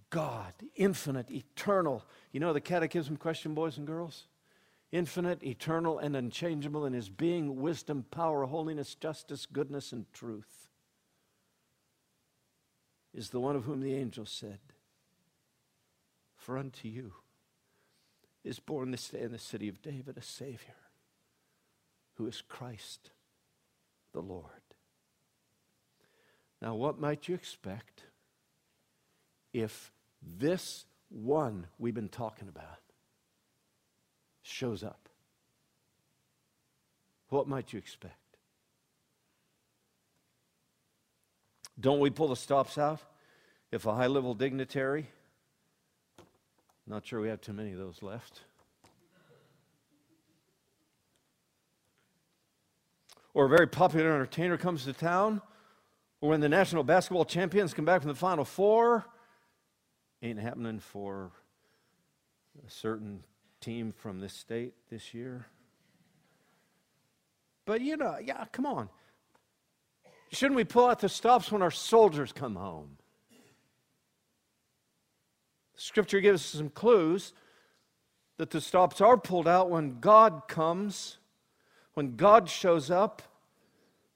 God, 0.10 0.54
infinite, 0.76 1.30
eternal. 1.30 2.04
You 2.32 2.40
know 2.40 2.54
the 2.54 2.62
catechism 2.62 3.18
question, 3.18 3.54
boys 3.54 3.78
and 3.78 3.88
girls? 3.88 4.28
Infinite, 4.92 5.44
eternal, 5.44 6.00
and 6.00 6.16
unchangeable 6.16 6.86
in 6.86 6.94
his 6.94 7.10
being, 7.10 7.60
wisdom, 7.60 8.06
power, 8.12 8.46
holiness, 8.46 8.96
justice, 8.96 9.46
goodness, 9.46 9.92
and 9.92 10.06
truth 10.14 10.65
is 13.16 13.30
the 13.30 13.40
one 13.40 13.56
of 13.56 13.64
whom 13.64 13.82
the 13.82 13.96
angel 13.96 14.26
said, 14.26 14.60
For 16.36 16.58
unto 16.58 16.88
you 16.88 17.14
is 18.44 18.60
born 18.60 18.92
this 18.92 19.08
day 19.08 19.22
in 19.22 19.32
the 19.32 19.40
city 19.40 19.70
of 19.70 19.82
David 19.82 20.18
a 20.18 20.22
Savior, 20.22 20.76
who 22.16 22.28
is 22.28 22.42
Christ 22.42 23.12
the 24.14 24.22
Lord. 24.22 24.52
Now, 26.62 26.76
what 26.76 27.00
might 27.00 27.28
you 27.28 27.36
expect 27.36 28.04
if 29.54 29.92
this 30.22 30.86
one 31.10 31.68
we've 31.80 31.96
been 31.96 32.10
talking 32.10 32.50
about 32.50 32.82
shows 34.42 34.84
up? 34.84 35.08
What 37.30 37.48
might 37.48 37.72
you 37.72 37.80
expect? 37.80 38.25
Don't 41.80 42.00
we 42.00 42.10
pull 42.10 42.30
the 42.30 42.36
stops 42.36 42.78
out 42.78 43.02
if 43.72 43.86
a 43.86 43.94
high 43.94 44.08
level 44.08 44.34
dignitary, 44.34 45.08
not 46.88 47.06
sure 47.06 47.20
we 47.20 47.28
have 47.28 47.42
too 47.42 47.54
many 47.54 47.72
of 47.74 47.78
those 47.78 48.02
left, 48.02 48.42
or 53.34 53.46
a 53.46 53.50
very 53.50 53.68
popular 53.68 54.14
entertainer 54.14 54.58
comes 54.58 54.86
to 54.86 54.94
town, 54.94 55.42
or 56.22 56.30
when 56.30 56.40
the 56.40 56.50
national 56.50 56.84
basketball 56.84 57.26
champions 57.26 57.74
come 57.74 57.86
back 57.86 58.02
from 58.02 58.10
the 58.10 58.16
Final 58.16 58.46
Four, 58.46 59.06
ain't 60.22 60.40
happening 60.40 60.80
for 60.80 61.32
a 62.66 62.70
certain 62.70 63.24
team 63.60 63.92
from 63.92 64.22
this 64.22 64.34
state 64.34 64.74
this 64.90 65.14
year. 65.14 65.48
But 67.66 67.82
you 67.82 67.98
know, 67.98 68.18
yeah, 68.24 68.46
come 68.52 68.66
on. 68.66 68.90
Shouldn't 70.36 70.58
we 70.58 70.66
pull 70.66 70.90
out 70.90 71.00
the 71.00 71.08
stops 71.08 71.50
when 71.50 71.62
our 71.62 71.72
soldiers 71.72 72.34
come 72.34 72.56
home? 72.56 72.98
Scripture 75.78 76.20
gives 76.20 76.42
us 76.42 76.60
some 76.60 76.70
clues 76.70 77.32
that 78.38 78.50
the 78.50 78.60
stops 78.60 79.00
are 79.00 79.18
pulled 79.18 79.48
out 79.48 79.70
when 79.70 80.02
God 80.02 80.50
comes, 80.50 81.20
when 81.94 82.18
God 82.18 82.50
shows 82.50 82.92
up. 82.92 83.22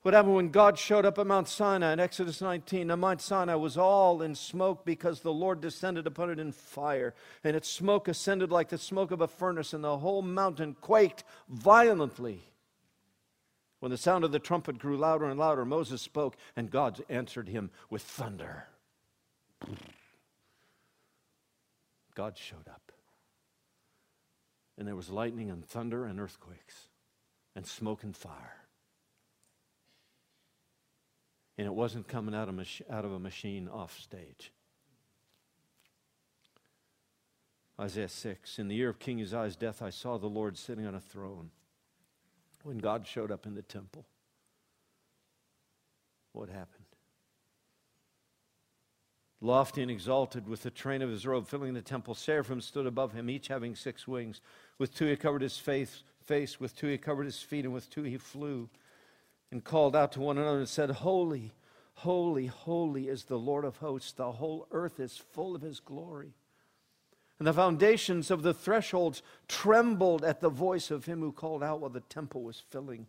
What 0.02 0.14
happened 0.14 0.36
when 0.36 0.50
God 0.50 0.78
showed 0.78 1.06
up 1.06 1.18
at 1.20 1.28
Mount 1.28 1.48
Sinai 1.48 1.94
in 1.94 2.02
Exodus 2.02 2.42
19? 2.42 2.88
Now, 2.88 2.98
Mount 2.98 3.22
Sinai 3.22 3.56
was 3.56 3.78
all 3.78 4.22
in 4.22 4.36
smoke 4.36 4.84
because 4.86 5.22
the 5.22 5.32
Lord 5.32 5.62
descended 5.62 6.06
upon 6.06 6.30
it 6.30 6.40
in 6.40 6.52
fire, 6.52 7.14
and 7.46 7.56
its 7.56 7.70
smoke 7.70 8.10
ascended 8.10 8.52
like 8.52 8.68
the 8.68 8.78
smoke 8.78 9.12
of 9.12 9.22
a 9.22 9.28
furnace, 9.28 9.74
and 9.74 9.84
the 9.84 9.98
whole 9.98 10.22
mountain 10.22 10.76
quaked 10.82 11.24
violently. 11.48 12.50
When 13.80 13.92
the 13.92 13.98
sound 13.98 14.24
of 14.24 14.32
the 14.32 14.40
trumpet 14.40 14.78
grew 14.78 14.98
louder 14.98 15.26
and 15.26 15.40
louder, 15.40 15.64
Moses 15.64 16.02
spoke, 16.02 16.36
and 16.56 16.70
God 16.70 17.02
answered 17.08 17.48
him 17.48 17.70
with 17.90 18.02
thunder. 18.02 18.66
God 22.14 22.38
showed 22.38 22.68
up. 22.68 22.92
And 24.78 24.88
there 24.88 24.96
was 24.96 25.10
lightning 25.10 25.50
and 25.50 25.64
thunder 25.64 26.06
and 26.06 26.20
earthquakes 26.20 26.90
and 27.56 27.66
smoke 27.66 28.04
and 28.04 28.16
fire. 28.16 28.56
And 31.58 31.68
it 31.68 31.74
wasn't 31.74 32.08
coming 32.08 32.36
out 32.36 32.48
of, 32.48 32.56
mach- 32.56 32.90
out 32.90 33.06
of 33.06 33.12
a 33.12 33.20
machine 33.20 33.68
off 33.68 34.00
stage. 34.00 34.52
Isaiah 37.80 38.10
6 38.10 38.60
In 38.60 38.68
the 38.68 38.76
year 38.76 38.90
of 38.90 39.00
King 39.00 39.22
Uzziah's 39.22 39.56
death, 39.56 39.82
I 39.82 39.90
saw 39.90 40.18
the 40.18 40.28
Lord 40.28 40.58
sitting 40.58 40.86
on 40.86 40.96
a 40.96 41.00
throne 41.00 41.52
when 42.64 42.78
God 42.78 43.08
showed 43.08 43.32
up 43.32 43.46
in 43.46 43.56
the 43.56 43.62
temple, 43.62 44.06
what 46.34 46.50
happened? 46.50 46.86
Lofty 49.42 49.82
and 49.82 49.90
exalted, 49.90 50.48
with 50.48 50.64
the 50.64 50.70
train 50.70 51.02
of 51.02 51.10
his 51.10 51.26
robe 51.26 51.48
filling 51.48 51.74
the 51.74 51.82
temple, 51.82 52.14
seraphim 52.14 52.60
stood 52.60 52.86
above 52.86 53.14
him, 53.14 53.30
each 53.30 53.48
having 53.48 53.74
six 53.74 54.06
wings. 54.06 54.42
With 54.78 54.94
two 54.94 55.06
he 55.06 55.16
covered 55.16 55.42
his 55.42 55.58
face, 55.58 56.04
face, 56.22 56.60
with 56.60 56.76
two 56.76 56.88
he 56.88 56.98
covered 56.98 57.24
his 57.24 57.42
feet, 57.42 57.64
and 57.64 57.74
with 57.74 57.90
two 57.90 58.04
he 58.04 58.18
flew, 58.18 58.70
and 59.50 59.64
called 59.64 59.96
out 59.96 60.12
to 60.14 60.20
one 60.20 60.38
another 60.38 60.60
and 60.60 60.68
said, 60.68 60.90
Holy, 60.90 61.54
holy, 61.94 62.48
holy 62.48 63.08
is 63.08 63.24
the 63.24 63.40
Lord 63.40 63.64
of 63.64 63.78
hosts. 63.78 64.12
The 64.12 64.34
whole 64.34 64.68
earth 64.72 65.00
is 65.00 65.18
full 65.18 65.56
of 65.56 65.62
his 65.62 65.80
glory. 65.80 66.34
And 67.40 67.48
the 67.48 67.54
foundations 67.54 68.30
of 68.30 68.44
the 68.44 68.54
thresholds 68.54 69.24
trembled 69.48 70.26
at 70.26 70.42
the 70.42 70.50
voice 70.50 70.92
of 70.92 71.06
him 71.06 71.22
who 71.22 71.32
called 71.32 71.64
out 71.64 71.80
while 71.80 71.90
the 71.90 72.02
temple 72.02 72.44
was 72.44 72.62
filling 72.70 73.08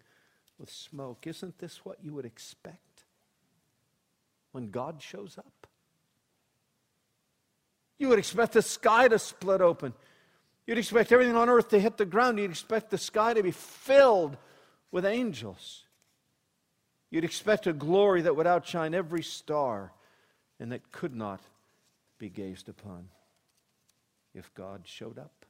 with 0.57 0.71
smoke. 0.71 1.27
Isn't 1.27 1.59
this 1.59 1.85
what 1.85 1.99
you 2.01 2.15
would 2.15 2.25
expect 2.25 3.05
when 4.53 4.71
God 4.71 5.03
shows 5.03 5.37
up? 5.37 5.67
You 7.99 8.09
would 8.09 8.21
expect 8.21 8.53
the 8.53 8.63
sky 8.63 9.09
to 9.09 9.19
split 9.19 9.61
open. 9.61 9.95
You'd 10.65 10.79
expect 10.79 11.11
everything 11.11 11.37
on 11.37 11.49
earth 11.49 11.69
to 11.71 11.81
hit 11.81 11.97
the 11.97 12.07
ground. 12.07 12.39
You'd 12.39 12.53
expect 12.53 12.91
the 12.91 12.99
sky 12.99 13.35
to 13.35 13.43
be 13.43 13.51
filled 13.51 14.37
with 14.93 15.05
angels. 15.05 15.85
You'd 17.11 17.25
expect 17.25 17.67
a 17.67 17.73
glory 17.73 18.23
that 18.23 18.37
would 18.37 18.47
outshine 18.47 18.95
every 18.95 19.25
star 19.25 19.93
and 20.61 20.71
that 20.71 20.93
could 20.93 21.17
not 21.17 21.41
be 22.19 22.29
gazed 22.29 22.69
upon 22.69 23.09
if 24.35 24.53
God 24.55 24.83
showed 24.85 25.19
up? 25.19 25.45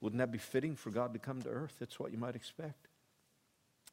Wouldn't 0.00 0.18
that 0.18 0.30
be 0.30 0.38
fitting 0.38 0.76
for 0.76 0.90
God 0.90 1.12
to 1.12 1.18
come 1.18 1.42
to 1.42 1.48
earth? 1.48 1.76
That's 1.78 1.98
what 1.98 2.12
you 2.12 2.18
might 2.18 2.36
expect. 2.36 2.88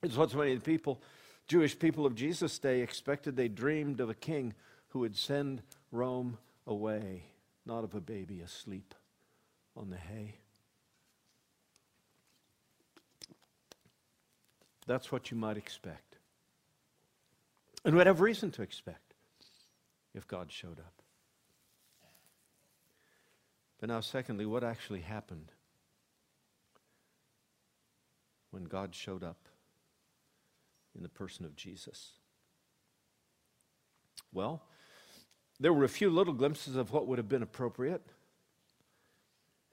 It's 0.04 0.16
what 0.16 0.32
so 0.32 0.38
many 0.38 0.54
of 0.54 0.64
the 0.64 0.66
people, 0.66 1.02
Jewish 1.48 1.78
people 1.78 2.06
of 2.06 2.16
Jesus' 2.16 2.60
day, 2.60 2.82
expected. 2.82 3.36
They 3.36 3.48
dreamed 3.48 4.00
of 4.00 4.10
a 4.10 4.14
king 4.14 4.54
who 4.90 5.00
would 5.00 5.18
send 5.18 5.62
Rome 5.92 6.38
away, 6.68 7.24
not 7.66 7.84
of 7.84 7.96
a 7.96 8.02
baby 8.02 8.42
asleep 8.42 8.94
on 9.76 9.90
the 9.90 9.98
hay. 9.98 10.36
That's 14.88 15.12
what 15.12 15.32
you 15.32 15.38
might 15.38 15.58
expect. 15.58 16.18
And 17.84 17.96
we'd 17.96 18.08
have 18.08 18.22
reason 18.22 18.52
to 18.52 18.62
expect 18.62 19.16
if 20.14 20.28
God 20.28 20.52
showed 20.52 20.80
up. 20.80 21.02
But 23.80 23.90
now, 23.90 24.00
secondly, 24.00 24.46
what 24.46 24.64
actually 24.64 25.02
happened 25.02 25.52
when 28.52 28.64
God 28.64 28.96
showed 28.96 29.24
up 29.24 29.50
in 30.96 31.04
the 31.04 31.10
person 31.10 31.46
of 31.46 31.56
Jesus? 31.56 32.12
Well, 34.32 34.64
there 35.60 35.74
were 35.74 35.84
a 35.84 35.90
few 35.90 36.10
little 36.10 36.34
glimpses 36.34 36.76
of 36.76 36.92
what 36.92 37.08
would 37.08 37.18
have 37.18 37.30
been 37.30 37.44
appropriate. 37.44 38.02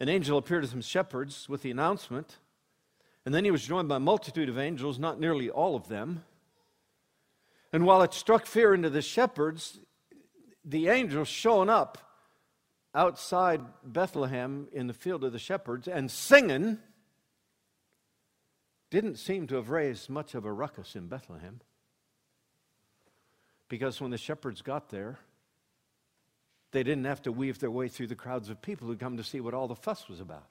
An 0.00 0.08
angel 0.08 0.38
appeared 0.38 0.64
to 0.64 0.68
some 0.68 0.80
shepherds 0.80 1.48
with 1.48 1.62
the 1.62 1.70
announcement, 1.70 2.38
and 3.24 3.34
then 3.34 3.44
he 3.44 3.50
was 3.52 3.64
joined 3.64 3.88
by 3.88 3.96
a 3.96 4.00
multitude 4.00 4.48
of 4.48 4.58
angels, 4.58 4.98
not 4.98 5.20
nearly 5.20 5.48
all 5.48 5.76
of 5.76 5.88
them. 5.88 6.24
And 7.72 7.86
while 7.86 8.02
it 8.02 8.12
struck 8.12 8.46
fear 8.46 8.74
into 8.74 8.90
the 8.90 9.00
shepherds, 9.00 9.78
the 10.64 10.88
angels 10.88 11.28
showing 11.28 11.70
up 11.70 11.98
outside 12.94 13.60
Bethlehem 13.84 14.68
in 14.72 14.86
the 14.86 14.92
field 14.92 15.24
of 15.24 15.32
the 15.32 15.38
shepherds 15.38 15.88
and 15.88 16.10
singing 16.10 16.78
didn't 18.90 19.16
seem 19.16 19.46
to 19.46 19.56
have 19.56 19.70
raised 19.70 20.10
much 20.10 20.34
of 20.34 20.44
a 20.44 20.52
ruckus 20.52 20.94
in 20.94 21.06
Bethlehem. 21.06 21.60
Because 23.68 24.00
when 24.00 24.10
the 24.10 24.18
shepherds 24.18 24.60
got 24.60 24.90
there, 24.90 25.18
they 26.72 26.82
didn't 26.82 27.04
have 27.04 27.22
to 27.22 27.32
weave 27.32 27.58
their 27.58 27.70
way 27.70 27.88
through 27.88 28.08
the 28.08 28.14
crowds 28.14 28.50
of 28.50 28.60
people 28.60 28.86
who 28.88 28.96
come 28.96 29.16
to 29.16 29.24
see 29.24 29.40
what 29.40 29.54
all 29.54 29.68
the 29.68 29.74
fuss 29.74 30.08
was 30.08 30.20
about. 30.20 30.48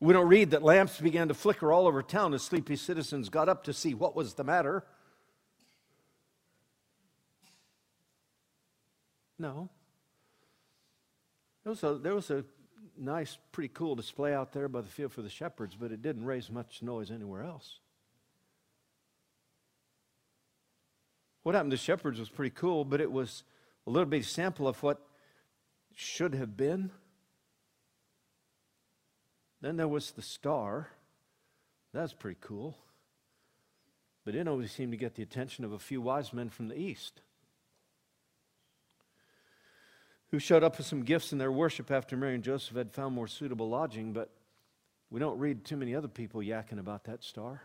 We 0.00 0.12
don't 0.12 0.28
read 0.28 0.52
that 0.52 0.62
lamps 0.62 1.00
began 1.00 1.28
to 1.28 1.34
flicker 1.34 1.72
all 1.72 1.86
over 1.86 2.02
town 2.02 2.32
as 2.32 2.42
sleepy 2.42 2.76
citizens 2.76 3.28
got 3.28 3.48
up 3.48 3.64
to 3.64 3.72
see 3.72 3.94
what 3.94 4.14
was 4.14 4.34
the 4.34 4.44
matter. 4.44 4.84
No. 9.38 9.68
There 11.64 11.70
was, 11.70 11.82
a, 11.84 11.94
there 11.94 12.14
was 12.14 12.30
a 12.30 12.44
nice, 12.96 13.38
pretty 13.52 13.70
cool 13.72 13.94
display 13.94 14.34
out 14.34 14.52
there 14.52 14.68
by 14.68 14.80
the 14.80 14.88
field 14.88 15.12
for 15.12 15.22
the 15.22 15.30
shepherds, 15.30 15.76
but 15.78 15.92
it 15.92 16.02
didn't 16.02 16.24
raise 16.24 16.50
much 16.50 16.82
noise 16.82 17.10
anywhere 17.10 17.42
else. 17.42 17.78
What 21.42 21.54
happened 21.54 21.70
to 21.70 21.76
shepherds 21.76 22.18
was 22.18 22.28
pretty 22.28 22.54
cool, 22.54 22.84
but 22.84 23.00
it 23.00 23.10
was 23.10 23.44
a 23.86 23.90
little 23.90 24.08
bit 24.08 24.24
sample 24.24 24.68
of 24.68 24.82
what 24.82 25.00
should 25.94 26.34
have 26.34 26.56
been. 26.56 26.90
Then 29.60 29.76
there 29.76 29.88
was 29.88 30.10
the 30.10 30.22
star. 30.22 30.88
That's 31.92 32.12
pretty 32.12 32.38
cool. 32.40 32.76
But 34.24 34.34
it 34.34 34.46
always 34.46 34.72
seemed 34.72 34.92
to 34.92 34.98
get 34.98 35.14
the 35.14 35.22
attention 35.22 35.64
of 35.64 35.72
a 35.72 35.78
few 35.78 36.02
wise 36.02 36.32
men 36.32 36.50
from 36.50 36.68
the 36.68 36.78
east 36.78 37.22
who 40.30 40.38
showed 40.38 40.62
up 40.62 40.76
with 40.76 40.86
some 40.86 41.02
gifts 41.02 41.32
in 41.32 41.38
their 41.38 41.52
worship 41.52 41.90
after 41.90 42.16
Mary 42.16 42.34
and 42.34 42.44
Joseph 42.44 42.76
had 42.76 42.92
found 42.92 43.14
more 43.14 43.26
suitable 43.26 43.68
lodging, 43.68 44.12
but 44.12 44.30
we 45.10 45.20
don't 45.20 45.38
read 45.38 45.64
too 45.64 45.76
many 45.76 45.94
other 45.94 46.08
people 46.08 46.40
yakking 46.40 46.78
about 46.78 47.04
that 47.04 47.24
star. 47.24 47.62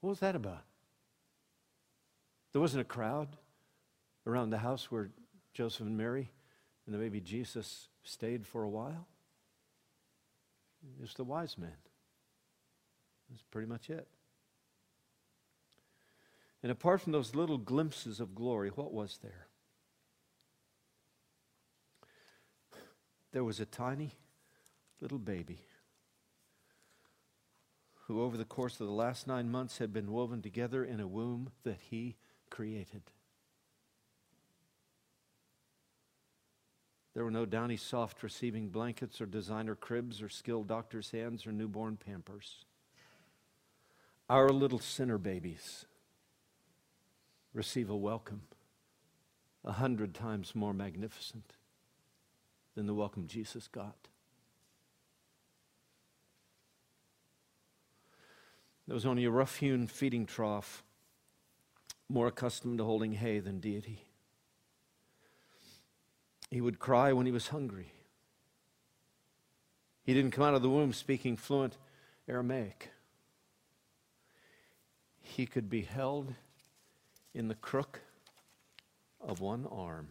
What 0.00 0.10
was 0.10 0.20
that 0.20 0.36
about? 0.36 0.62
There 2.52 2.60
wasn't 2.60 2.80
a 2.80 2.84
crowd 2.84 3.28
around 4.26 4.50
the 4.50 4.58
house 4.58 4.90
where 4.90 5.10
Joseph 5.52 5.86
and 5.86 5.96
Mary 5.96 6.30
and 6.86 6.94
the 6.94 6.98
baby 6.98 7.20
Jesus 7.20 7.88
stayed 8.02 8.46
for 8.46 8.62
a 8.62 8.68
while. 8.68 9.06
It's 11.02 11.14
the 11.14 11.24
wise 11.24 11.58
men. 11.58 11.76
That's 13.28 13.42
pretty 13.50 13.68
much 13.68 13.90
it. 13.90 14.06
And 16.62 16.72
apart 16.72 17.00
from 17.00 17.12
those 17.12 17.34
little 17.34 17.58
glimpses 17.58 18.20
of 18.20 18.34
glory, 18.34 18.70
what 18.70 18.92
was 18.92 19.18
there? 19.22 19.48
There 23.36 23.44
was 23.44 23.60
a 23.60 23.66
tiny 23.66 24.14
little 24.98 25.18
baby 25.18 25.58
who, 28.06 28.22
over 28.22 28.38
the 28.38 28.46
course 28.46 28.80
of 28.80 28.86
the 28.86 28.94
last 28.94 29.26
nine 29.26 29.50
months, 29.50 29.76
had 29.76 29.92
been 29.92 30.10
woven 30.10 30.40
together 30.40 30.82
in 30.82 31.00
a 31.00 31.06
womb 31.06 31.50
that 31.62 31.76
he 31.90 32.16
created. 32.48 33.02
There 37.12 37.24
were 37.24 37.30
no 37.30 37.44
downy, 37.44 37.76
soft 37.76 38.22
receiving 38.22 38.70
blankets 38.70 39.20
or 39.20 39.26
designer 39.26 39.74
cribs 39.74 40.22
or 40.22 40.30
skilled 40.30 40.68
doctor's 40.68 41.10
hands 41.10 41.46
or 41.46 41.52
newborn 41.52 41.98
pampers. 41.98 42.64
Our 44.30 44.48
little 44.48 44.78
sinner 44.78 45.18
babies 45.18 45.84
receive 47.52 47.90
a 47.90 47.96
welcome 47.96 48.44
a 49.62 49.72
hundred 49.72 50.14
times 50.14 50.54
more 50.54 50.72
magnificent 50.72 51.55
than 52.76 52.86
the 52.86 52.94
welcome 52.94 53.26
Jesus 53.26 53.66
got. 53.66 53.96
There 58.86 58.94
was 58.94 59.06
only 59.06 59.24
a 59.24 59.30
rough 59.30 59.56
hewn 59.56 59.88
feeding 59.88 60.26
trough, 60.26 60.84
more 62.08 62.28
accustomed 62.28 62.78
to 62.78 62.84
holding 62.84 63.14
hay 63.14 63.40
than 63.40 63.58
deity. 63.58 64.04
He 66.50 66.60
would 66.60 66.78
cry 66.78 67.12
when 67.12 67.26
he 67.26 67.32
was 67.32 67.48
hungry. 67.48 67.92
He 70.04 70.14
didn't 70.14 70.30
come 70.30 70.44
out 70.44 70.54
of 70.54 70.62
the 70.62 70.70
womb 70.70 70.92
speaking 70.92 71.36
fluent 71.36 71.76
Aramaic. 72.28 72.90
He 75.20 75.46
could 75.46 75.68
be 75.68 75.82
held 75.82 76.32
in 77.34 77.48
the 77.48 77.56
crook 77.56 78.02
of 79.20 79.40
one 79.40 79.66
arm. 79.70 80.08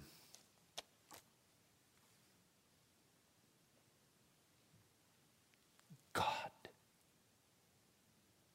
God 6.12 6.25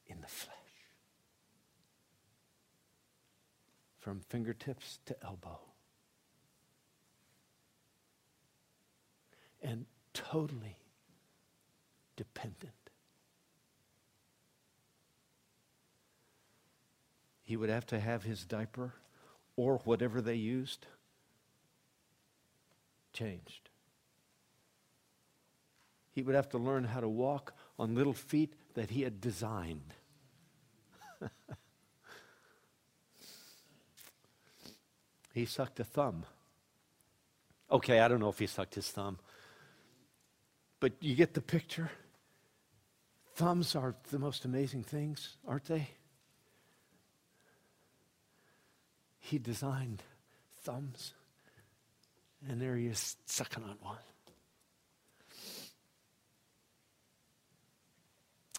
in 0.07 0.21
the 0.21 0.27
flesh. 0.27 0.57
From 4.01 4.21
fingertips 4.29 4.99
to 5.07 5.17
elbow. 5.23 5.61
and 9.63 9.87
totally 10.13 10.77
dependent. 12.17 12.73
He 17.43 17.57
would 17.57 17.71
have 17.71 17.87
to 17.87 17.99
have 17.99 18.23
his 18.23 18.45
diaper 18.45 18.95
or 19.57 19.79
whatever 19.85 20.21
they 20.21 20.37
used 20.37 20.87
changed. 23.13 23.69
He 26.13 26.23
would 26.23 26.35
have 26.35 26.49
to 26.51 26.59
learn 26.59 26.85
how 26.85 27.01
to 27.01 27.09
walk 27.09 27.55
on 27.79 27.95
little 27.95 28.13
feet 28.13 28.55
that 28.75 28.91
he 28.91 29.03
had 29.03 29.21
designed. 29.21 29.95
He 35.33 35.45
sucked 35.45 35.81
a 35.81 35.85
thumb. 35.85 36.25
Okay, 37.71 38.01
I 38.01 38.09
don't 38.09 38.21
know 38.21 38.29
if 38.29 38.39
he 38.39 38.47
sucked 38.47 38.75
his 38.75 38.89
thumb. 38.91 39.19
But 40.81 40.93
you 41.01 41.15
get 41.15 41.35
the 41.35 41.41
picture? 41.41 41.91
Thumbs 43.35 43.77
are 43.77 43.95
the 44.11 44.19
most 44.19 44.45
amazing 44.45 44.83
things, 44.83 45.37
aren't 45.47 45.67
they? 45.67 45.89
He 49.19 49.39
designed 49.39 50.03
thumbs, 50.63 51.15
and 52.49 52.61
there 52.61 52.77
he 52.77 52.87
is 52.87 53.17
sucking 53.27 53.63
on 53.63 53.77
one. 53.81 53.99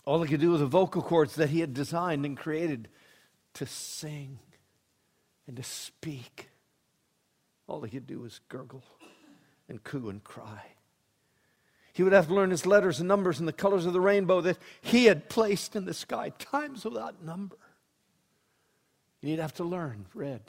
All 0.05 0.23
he 0.23 0.29
could 0.29 0.39
do 0.39 0.51
was 0.51 0.61
the 0.61 0.67
vocal 0.67 1.01
cords 1.01 1.35
that 1.35 1.49
he 1.49 1.59
had 1.59 1.73
designed 1.73 2.25
and 2.25 2.37
created 2.37 2.87
to 3.55 3.65
sing 3.65 4.39
and 5.47 5.57
to 5.57 5.63
speak. 5.63 6.50
All 7.71 7.79
he 7.79 7.89
could 7.89 8.05
do 8.05 8.19
was 8.19 8.41
gurgle 8.49 8.83
and 9.69 9.81
coo 9.81 10.09
and 10.09 10.21
cry. 10.21 10.73
He 11.93 12.03
would 12.03 12.11
have 12.11 12.27
to 12.27 12.33
learn 12.33 12.49
his 12.49 12.65
letters 12.65 12.99
and 12.99 13.07
numbers 13.07 13.39
and 13.39 13.47
the 13.47 13.53
colors 13.53 13.85
of 13.85 13.93
the 13.93 14.01
rainbow 14.01 14.41
that 14.41 14.57
he 14.81 15.05
had 15.05 15.29
placed 15.29 15.73
in 15.77 15.85
the 15.85 15.93
sky, 15.93 16.33
times 16.37 16.83
without 16.83 17.23
number. 17.23 17.55
And 19.21 19.31
he'd 19.31 19.39
have 19.39 19.53
to 19.53 19.63
learn 19.63 20.05
red, 20.13 20.41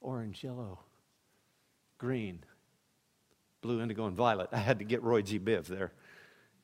orange, 0.00 0.42
yellow, 0.42 0.80
green, 1.96 2.40
blue, 3.60 3.80
indigo, 3.80 4.06
and 4.06 4.16
violet. 4.16 4.48
I 4.50 4.58
had 4.58 4.80
to 4.80 4.84
get 4.84 5.00
Roy 5.04 5.22
G. 5.22 5.38
Biv 5.38 5.66
there. 5.66 5.92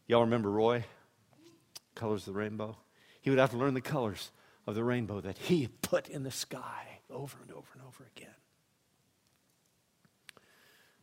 Y'all 0.08 0.22
remember 0.22 0.50
Roy? 0.50 0.84
Colors 1.94 2.26
of 2.26 2.34
the 2.34 2.40
rainbow. 2.40 2.76
He 3.20 3.30
would 3.30 3.38
have 3.38 3.52
to 3.52 3.56
learn 3.56 3.74
the 3.74 3.80
colors 3.80 4.32
of 4.66 4.74
the 4.74 4.82
rainbow 4.82 5.20
that 5.20 5.38
he 5.38 5.62
had 5.62 5.82
put 5.82 6.08
in 6.08 6.24
the 6.24 6.32
sky 6.32 6.98
over 7.08 7.38
and 7.42 7.52
over 7.52 7.68
and 7.74 7.82
over 7.86 8.10
again. 8.16 8.34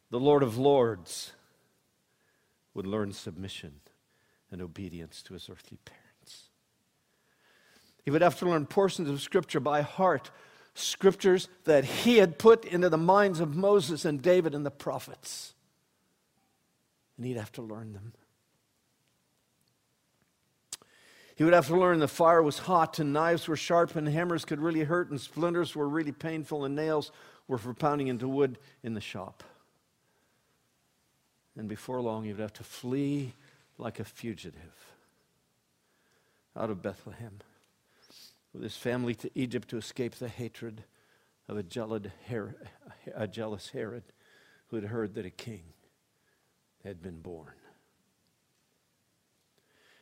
The 0.09 0.19
Lord 0.19 0.43
of 0.43 0.57
Lords 0.57 1.33
would 2.73 2.87
learn 2.87 3.11
submission 3.11 3.81
and 4.51 4.61
obedience 4.61 5.21
to 5.23 5.33
his 5.33 5.49
earthly 5.49 5.77
parents. 5.83 6.49
He 8.03 8.11
would 8.11 8.21
have 8.21 8.39
to 8.39 8.45
learn 8.45 8.65
portions 8.65 9.09
of 9.09 9.21
Scripture 9.21 9.59
by 9.59 9.81
heart, 9.81 10.31
scriptures 10.73 11.49
that 11.65 11.83
he 11.83 12.17
had 12.17 12.37
put 12.37 12.63
into 12.63 12.87
the 12.87 12.97
minds 12.97 13.39
of 13.39 13.55
Moses 13.55 14.05
and 14.05 14.21
David 14.21 14.55
and 14.55 14.65
the 14.65 14.71
prophets. 14.71 15.53
And 17.17 17.25
he'd 17.25 17.37
have 17.37 17.51
to 17.53 17.61
learn 17.61 17.93
them. 17.93 18.13
He 21.35 21.43
would 21.43 21.53
have 21.53 21.67
to 21.67 21.77
learn 21.77 21.99
the 21.99 22.07
fire 22.07 22.41
was 22.41 22.59
hot 22.59 22.97
and 22.99 23.11
knives 23.11 23.47
were 23.47 23.57
sharp 23.57 23.95
and 23.95 24.07
hammers 24.07 24.45
could 24.45 24.59
really 24.59 24.83
hurt 24.83 25.11
and 25.11 25.19
splinters 25.19 25.75
were 25.75 25.87
really 25.87 26.11
painful 26.11 26.63
and 26.63 26.75
nails 26.75 27.11
were 27.47 27.57
for 27.57 27.73
pounding 27.73 28.07
into 28.07 28.27
wood 28.27 28.57
in 28.83 28.93
the 28.93 29.01
shop. 29.01 29.43
And 31.57 31.67
before 31.67 31.99
long, 32.01 32.23
he 32.23 32.31
would 32.31 32.39
have 32.39 32.53
to 32.53 32.63
flee 32.63 33.33
like 33.77 33.99
a 33.99 34.03
fugitive 34.03 34.93
out 36.55 36.69
of 36.69 36.81
Bethlehem 36.81 37.39
with 38.53 38.63
his 38.63 38.77
family 38.77 39.13
to 39.15 39.29
Egypt 39.35 39.67
to 39.69 39.77
escape 39.77 40.15
the 40.15 40.27
hatred 40.27 40.83
of 41.47 41.57
a, 41.57 41.63
jealous 41.63 42.11
Herod 43.69 44.03
who 44.67 44.75
had 44.75 44.85
heard 44.85 45.13
that 45.15 45.25
a 45.25 45.29
king 45.29 45.63
had 46.83 47.01
been 47.01 47.21
born. 47.21 47.53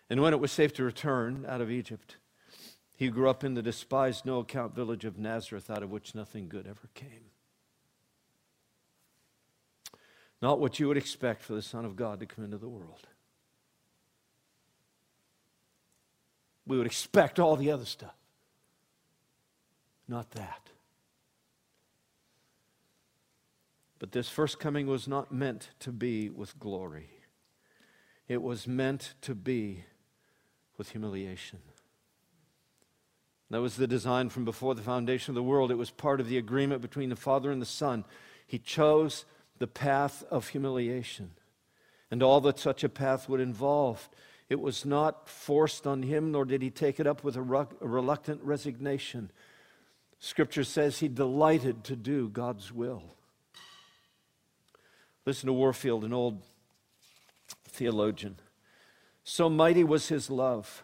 And 0.10 0.22
when 0.22 0.34
it 0.34 0.40
was 0.40 0.52
safe 0.52 0.74
to 0.74 0.84
return 0.84 1.46
out 1.48 1.62
of 1.62 1.72
Egypt, 1.72 2.18
he 2.96 3.10
grew 3.10 3.30
up 3.30 3.44
in 3.44 3.54
the 3.54 3.62
despised, 3.62 4.26
no 4.26 4.40
account 4.40 4.76
village 4.76 5.04
of 5.04 5.18
Nazareth, 5.18 5.70
out 5.70 5.84
of 5.84 5.92
which 5.92 6.16
nothing 6.16 6.48
good 6.48 6.68
ever 6.68 6.90
came. 6.94 7.32
Not 10.42 10.60
what 10.60 10.80
you 10.80 10.88
would 10.88 10.98
expect 10.98 11.44
for 11.44 11.54
the 11.54 11.62
Son 11.62 11.86
of 11.86 11.96
God 11.96 12.20
to 12.20 12.26
come 12.26 12.44
into 12.44 12.58
the 12.58 12.70
world. 12.70 13.08
We 16.68 16.78
would 16.78 16.88
expect 16.88 17.40
all 17.40 17.56
the 17.56 17.72
other 17.72 17.86
stuff. 17.86 18.16
Not 20.08 20.32
that. 20.32 20.70
But 24.00 24.12
this 24.12 24.30
first 24.30 24.60
coming 24.60 24.88
was 24.88 25.08
not 25.08 25.32
meant 25.32 25.70
to 25.80 25.92
be 25.92 26.30
with 26.30 26.60
glory, 26.60 27.10
it 28.28 28.42
was 28.42 28.68
meant 28.68 29.14
to 29.22 29.36
be 29.36 29.86
with 30.78 30.90
humiliation. 30.90 31.60
That 33.52 33.62
was 33.62 33.76
the 33.76 33.88
design 33.88 34.30
from 34.30 34.44
before 34.44 34.74
the 34.74 34.82
foundation 34.82 35.32
of 35.32 35.36
the 35.36 35.44
world. 35.44 35.72
It 35.72 35.76
was 35.76 35.92
part 35.92 36.20
of 36.20 36.28
the 36.28 36.38
agreement 36.38 36.82
between 36.82 37.10
the 37.10 37.16
Father 37.16 37.52
and 37.52 37.62
the 37.62 37.66
Son. 37.66 38.04
He 38.48 38.58
chose 38.58 39.24
the 39.58 39.68
path 39.68 40.24
of 40.30 40.50
humiliation 40.50 41.32
and 42.12 42.22
all 42.22 42.42
that 42.42 42.60
such 42.60 42.84
a 42.84 42.90
path 42.90 43.28
would 43.28 43.40
involve. 43.40 44.10
It 44.50 44.60
was 44.60 44.86
not 44.86 45.28
forced 45.28 45.88
on 45.88 46.04
him, 46.04 46.32
nor 46.32 46.46
did 46.46 46.62
he 46.62 46.70
take 46.70 47.00
it 47.00 47.08
up 47.08 47.24
with 47.24 47.36
a, 47.36 47.42
reluctant 47.42 48.42
resignation. 48.44 49.32
Scripture 50.20 50.64
says 50.64 51.00
he 51.00 51.08
delighted 51.08 51.84
to 51.86 51.96
do 51.96 52.30
God's 52.30 52.72
will. 52.72 53.04
Listen 55.26 55.48
to 55.48 55.54
Warfield, 55.54 56.04
an 56.04 56.14
old 56.14 56.42
theologian. 57.68 58.38
So 59.24 59.50
mighty 59.50 59.84
was 59.84 60.08
his 60.08 60.30
love, 60.30 60.84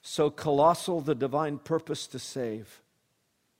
so 0.00 0.30
colossal 0.30 1.02
the 1.02 1.14
divine 1.14 1.58
purpose 1.58 2.06
to 2.08 2.18
save, 2.18 2.80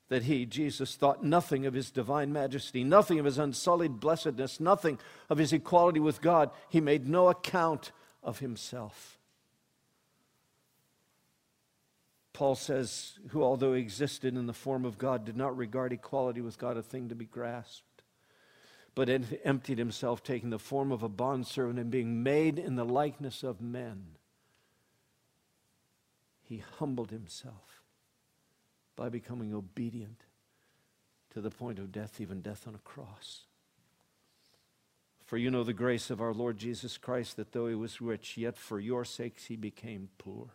that 0.08 0.24
he, 0.24 0.46
Jesus, 0.46 0.94
thought 0.94 1.24
nothing 1.24 1.66
of 1.66 1.74
his 1.74 1.90
divine 1.90 2.32
majesty, 2.32 2.84
nothing 2.84 3.18
of 3.18 3.24
his 3.24 3.38
unsullied 3.38 3.98
blessedness, 3.98 4.60
nothing 4.60 4.98
of 5.28 5.38
his 5.38 5.52
equality 5.52 6.00
with 6.00 6.20
God. 6.20 6.50
He 6.68 6.80
made 6.80 7.08
no 7.08 7.28
account 7.28 7.92
of 8.22 8.38
himself. 8.38 9.18
Paul 12.32 12.54
says, 12.54 13.18
who, 13.30 13.42
although 13.42 13.72
existed 13.72 14.36
in 14.36 14.46
the 14.46 14.52
form 14.52 14.84
of 14.84 14.98
God, 14.98 15.24
did 15.24 15.36
not 15.36 15.56
regard 15.56 15.92
equality 15.92 16.40
with 16.40 16.58
God 16.58 16.76
a 16.76 16.82
thing 16.82 17.08
to 17.08 17.14
be 17.14 17.24
grasped 17.24 17.82
but 18.96 19.10
emptied 19.44 19.76
himself, 19.76 20.24
taking 20.24 20.48
the 20.48 20.58
form 20.58 20.90
of 20.90 21.02
a 21.02 21.08
bondservant 21.08 21.78
and 21.78 21.90
being 21.90 22.22
made 22.22 22.58
in 22.58 22.76
the 22.76 22.84
likeness 22.84 23.42
of 23.42 23.60
men. 23.60 24.06
He 26.42 26.64
humbled 26.78 27.10
himself 27.10 27.82
by 28.96 29.08
becoming 29.08 29.54
obedient 29.54 30.24
to 31.30 31.40
the 31.40 31.50
point 31.50 31.78
of 31.78 31.92
death, 31.92 32.20
even 32.20 32.40
death 32.40 32.66
on 32.66 32.74
a 32.74 32.78
cross. 32.78 33.42
For 35.26 35.36
you 35.36 35.50
know 35.50 35.64
the 35.64 35.72
grace 35.72 36.08
of 36.08 36.20
our 36.20 36.32
Lord 36.32 36.56
Jesus 36.56 36.96
Christ, 36.98 37.36
that 37.36 37.52
though 37.52 37.66
he 37.66 37.74
was 37.74 38.00
rich, 38.00 38.36
yet 38.36 38.56
for 38.56 38.80
your 38.80 39.04
sakes 39.04 39.46
he 39.46 39.56
became 39.56 40.08
poor, 40.18 40.48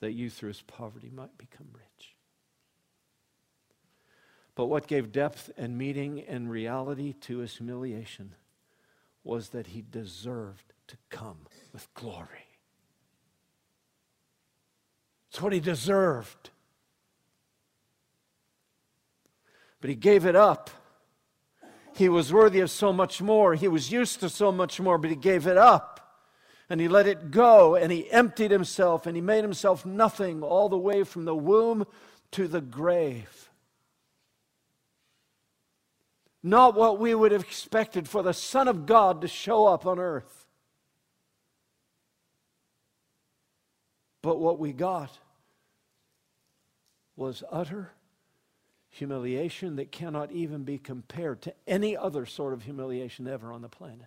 that 0.00 0.12
you 0.12 0.28
through 0.28 0.48
his 0.48 0.62
poverty 0.62 1.10
might 1.14 1.38
become 1.38 1.68
rich. 1.72 2.16
But 4.56 4.66
what 4.66 4.86
gave 4.86 5.12
depth 5.12 5.50
and 5.56 5.78
meaning 5.78 6.20
and 6.20 6.50
reality 6.50 7.12
to 7.22 7.38
his 7.38 7.56
humiliation 7.56 8.34
was 9.22 9.50
that 9.50 9.68
he 9.68 9.82
deserved 9.82 10.72
to 10.88 10.96
come 11.08 11.46
with 11.72 11.92
glory. 11.94 12.48
It's 15.30 15.40
what 15.40 15.52
he 15.52 15.60
deserved. 15.60 16.50
But 19.84 19.90
he 19.90 19.96
gave 19.96 20.24
it 20.24 20.34
up. 20.34 20.70
He 21.94 22.08
was 22.08 22.32
worthy 22.32 22.60
of 22.60 22.70
so 22.70 22.90
much 22.90 23.20
more. 23.20 23.54
He 23.54 23.68
was 23.68 23.92
used 23.92 24.20
to 24.20 24.30
so 24.30 24.50
much 24.50 24.80
more, 24.80 24.96
but 24.96 25.10
he 25.10 25.16
gave 25.16 25.46
it 25.46 25.58
up. 25.58 26.24
And 26.70 26.80
he 26.80 26.88
let 26.88 27.06
it 27.06 27.30
go, 27.30 27.74
and 27.74 27.92
he 27.92 28.10
emptied 28.10 28.50
himself, 28.50 29.04
and 29.04 29.14
he 29.14 29.20
made 29.20 29.44
himself 29.44 29.84
nothing 29.84 30.42
all 30.42 30.70
the 30.70 30.78
way 30.78 31.04
from 31.04 31.26
the 31.26 31.34
womb 31.34 31.84
to 32.30 32.48
the 32.48 32.62
grave 32.62 33.50
not 36.46 36.74
what 36.74 36.98
we 36.98 37.14
would 37.14 37.32
have 37.32 37.42
expected 37.42 38.06
for 38.06 38.22
the 38.22 38.34
Son 38.34 38.68
of 38.68 38.84
God 38.84 39.22
to 39.22 39.28
show 39.28 39.66
up 39.66 39.86
on 39.86 39.98
earth. 39.98 40.46
But 44.20 44.38
what 44.38 44.58
we 44.58 44.74
got 44.74 45.18
was 47.16 47.42
utter 47.50 47.92
humiliation 48.94 49.74
that 49.74 49.90
cannot 49.90 50.30
even 50.30 50.62
be 50.62 50.78
compared 50.78 51.42
to 51.42 51.52
any 51.66 51.96
other 51.96 52.24
sort 52.24 52.52
of 52.52 52.62
humiliation 52.62 53.26
ever 53.26 53.52
on 53.52 53.60
the 53.60 53.68
planet. 53.68 54.06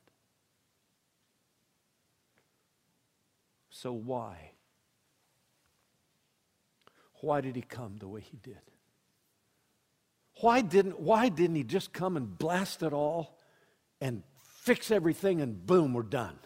So, 3.69 3.91
why? 3.91 4.51
Why 7.19 7.41
did 7.41 7.57
he 7.57 7.61
come 7.61 7.97
the 7.97 8.07
way 8.07 8.21
he 8.21 8.37
did? 8.41 8.61
Why 10.39 10.61
didn't, 10.61 11.01
why 11.01 11.27
didn't 11.27 11.57
he 11.57 11.63
just 11.63 11.91
come 11.91 12.15
and 12.15 12.37
blast 12.37 12.81
it 12.81 12.93
all 12.93 13.37
and 13.99 14.23
fix 14.61 14.89
everything 14.89 15.41
and 15.41 15.65
boom, 15.65 15.93
we're 15.93 16.03
done? 16.03 16.39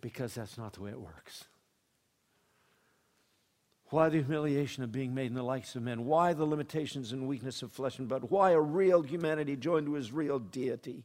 Because 0.00 0.34
that's 0.34 0.56
not 0.56 0.74
the 0.74 0.82
way 0.82 0.90
it 0.90 1.00
works. 1.00 1.46
Why 3.90 4.10
the 4.10 4.18
humiliation 4.18 4.82
of 4.82 4.92
being 4.92 5.14
made 5.14 5.28
in 5.28 5.34
the 5.34 5.42
likes 5.42 5.74
of 5.74 5.82
men? 5.82 6.04
Why 6.04 6.34
the 6.34 6.44
limitations 6.44 7.12
and 7.12 7.26
weakness 7.26 7.62
of 7.62 7.72
flesh 7.72 7.98
and 7.98 8.08
blood? 8.08 8.24
Why 8.28 8.50
a 8.50 8.60
real 8.60 9.02
humanity 9.02 9.56
joined 9.56 9.86
to 9.86 9.94
his 9.94 10.12
real 10.12 10.38
deity? 10.38 11.04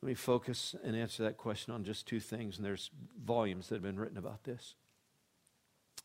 Let 0.00 0.08
me 0.08 0.14
focus 0.14 0.76
and 0.84 0.94
answer 0.94 1.22
that 1.24 1.36
question 1.36 1.74
on 1.74 1.82
just 1.82 2.06
two 2.06 2.20
things, 2.20 2.58
and 2.58 2.64
there's 2.64 2.90
volumes 3.24 3.68
that 3.68 3.76
have 3.76 3.82
been 3.82 3.98
written 3.98 4.18
about 4.18 4.44
this. 4.44 4.74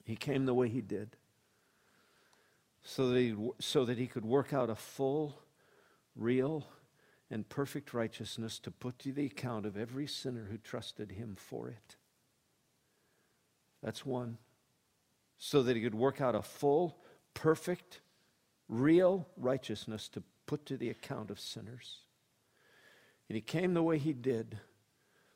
He 0.06 0.16
came 0.16 0.46
the 0.46 0.54
way 0.54 0.70
he 0.70 0.82
did 0.82 1.18
so 2.82 3.10
that 3.10 3.20
he, 3.20 3.36
so 3.60 3.86
that 3.86 3.98
he 3.98 4.08
could 4.08 4.26
work 4.26 4.54
out 4.54 4.70
a 4.70 4.76
full, 4.76 5.40
real, 6.16 6.66
and 7.30 7.48
perfect 7.48 7.94
righteousness 7.94 8.58
to 8.60 8.72
put 8.72 8.98
to 9.00 9.12
the 9.12 9.26
account 9.26 9.66
of 9.66 9.78
every 9.78 10.08
sinner 10.08 10.48
who 10.50 10.58
trusted 10.58 11.12
him 11.12 11.36
for 11.38 11.68
it. 11.68 11.96
That's 13.82 14.06
one. 14.06 14.38
So 15.38 15.64
that 15.64 15.76
he 15.76 15.82
could 15.82 15.96
work 15.96 16.20
out 16.20 16.36
a 16.36 16.42
full, 16.42 16.98
perfect, 17.34 18.02
real 18.68 19.28
righteousness 19.38 20.08
to 20.10 20.24
put 20.46 20.66
to 20.66 20.78
the 20.78 20.90
account 20.90 21.32
of 21.32 21.40
sinners. 21.40 22.00
And 23.30 23.36
he 23.36 23.42
came 23.42 23.74
the 23.74 23.84
way 23.84 23.98
he 23.98 24.14
did 24.14 24.60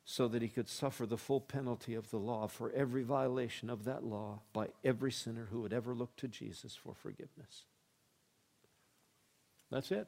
so 0.06 0.28
that 0.28 0.42
he 0.42 0.50
could 0.50 0.68
suffer 0.68 1.06
the 1.06 1.18
full 1.18 1.40
penalty 1.40 1.96
of 1.96 2.10
the 2.10 2.18
law 2.18 2.48
for 2.48 2.72
every 2.72 3.04
violation 3.04 3.70
of 3.70 3.86
that 3.86 4.04
law 4.04 4.42
by 4.52 4.68
every 4.84 5.12
sinner 5.12 5.48
who 5.50 5.62
would 5.62 5.72
ever 5.72 5.94
look 5.94 6.16
to 6.18 6.28
Jesus 6.28 6.76
for 6.76 6.94
forgiveness. 6.94 7.64
That's 9.72 9.92
it. 9.92 10.08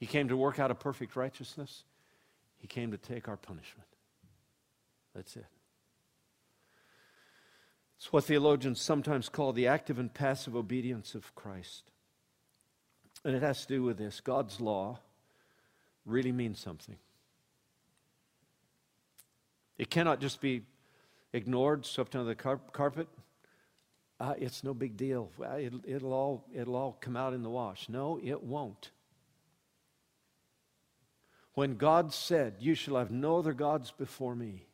He 0.00 0.06
came 0.06 0.28
to 0.28 0.36
work 0.36 0.58
out 0.58 0.72
a 0.72 0.74
perfect 0.74 1.14
righteousness. 1.14 1.84
He 2.58 2.66
came 2.66 2.90
to 2.90 2.98
take 2.98 3.28
our 3.28 3.36
punishment. 3.36 3.88
That's 5.14 5.36
it. 5.36 5.46
It's 7.98 8.12
what 8.12 8.24
theologians 8.24 8.80
sometimes 8.80 9.28
call 9.28 9.52
the 9.52 9.68
active 9.68 9.98
and 9.98 10.12
passive 10.12 10.56
obedience 10.56 11.14
of 11.14 11.34
Christ. 11.34 11.90
And 13.24 13.36
it 13.36 13.42
has 13.42 13.62
to 13.62 13.68
do 13.68 13.82
with 13.84 13.98
this 13.98 14.20
God's 14.20 14.60
law 14.60 14.98
really 16.04 16.32
means 16.32 16.58
something. 16.58 16.96
It 19.78 19.90
cannot 19.90 20.20
just 20.20 20.40
be 20.40 20.62
ignored, 21.32 21.86
swept 21.86 22.14
under 22.16 22.28
the 22.28 22.34
car- 22.34 22.60
carpet. 22.72 23.08
Uh, 24.18 24.34
it's 24.38 24.62
no 24.62 24.74
big 24.74 24.96
deal. 24.96 25.30
It, 25.40 25.72
it'll, 25.84 26.12
all, 26.12 26.44
it'll 26.54 26.76
all 26.76 26.96
come 27.00 27.16
out 27.16 27.34
in 27.34 27.42
the 27.42 27.50
wash. 27.50 27.88
No, 27.88 28.20
it 28.22 28.42
won't. 28.42 28.90
When 31.54 31.76
God 31.76 32.12
said, 32.12 32.56
You 32.60 32.74
shall 32.74 32.96
have 32.96 33.10
no 33.10 33.38
other 33.38 33.52
gods 33.52 33.90
before 33.90 34.34
me, 34.34 34.66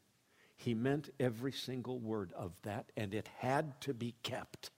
he 0.58 0.74
meant 0.74 1.08
every 1.18 1.52
single 1.52 1.98
word 1.98 2.32
of 2.36 2.52
that, 2.62 2.92
and 2.96 3.14
it 3.14 3.28
had 3.38 3.80
to 3.80 3.94
be 3.94 4.14
kept. 4.22 4.70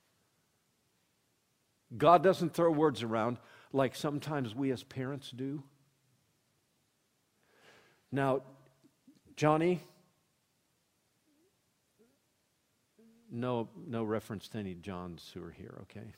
God 1.96 2.22
doesn't 2.22 2.54
throw 2.54 2.70
words 2.70 3.02
around 3.02 3.38
like 3.72 3.96
sometimes 3.96 4.54
we 4.54 4.70
as 4.70 4.84
parents 4.84 5.32
do. 5.32 5.64
Now, 8.12 8.42
Johnny, 9.36 9.80
No, 13.30 13.68
no 13.86 14.02
reference 14.02 14.48
to 14.48 14.58
any 14.58 14.74
Johns 14.74 15.30
who 15.32 15.44
are 15.44 15.52
here, 15.52 15.78
okay? 15.82 16.14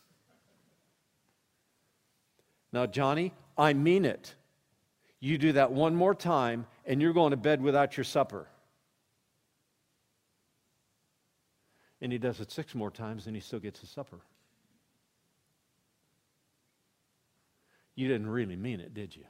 Now, 2.72 2.86
Johnny, 2.86 3.34
I 3.58 3.74
mean 3.74 4.06
it. 4.06 4.34
You 5.20 5.36
do 5.36 5.52
that 5.52 5.72
one 5.72 5.94
more 5.94 6.14
time, 6.14 6.66
and 6.86 7.02
you're 7.02 7.12
going 7.12 7.32
to 7.32 7.36
bed 7.36 7.60
without 7.60 7.96
your 7.96 8.04
supper. 8.04 8.48
And 12.02 12.10
he 12.10 12.18
does 12.18 12.40
it 12.40 12.50
six 12.50 12.74
more 12.74 12.90
times, 12.90 13.26
and 13.26 13.36
he 13.36 13.40
still 13.40 13.60
gets 13.60 13.80
his 13.80 13.88
supper. 13.88 14.18
You 17.94 18.08
didn't 18.08 18.28
really 18.28 18.56
mean 18.56 18.80
it, 18.80 18.92
did 18.92 19.14
you? 19.14 19.24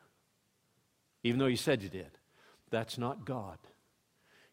Even 1.22 1.38
though 1.38 1.46
you 1.46 1.56
said 1.56 1.82
you 1.82 1.90
did. 1.90 2.10
That's 2.70 2.96
not 2.96 3.26
God. 3.26 3.58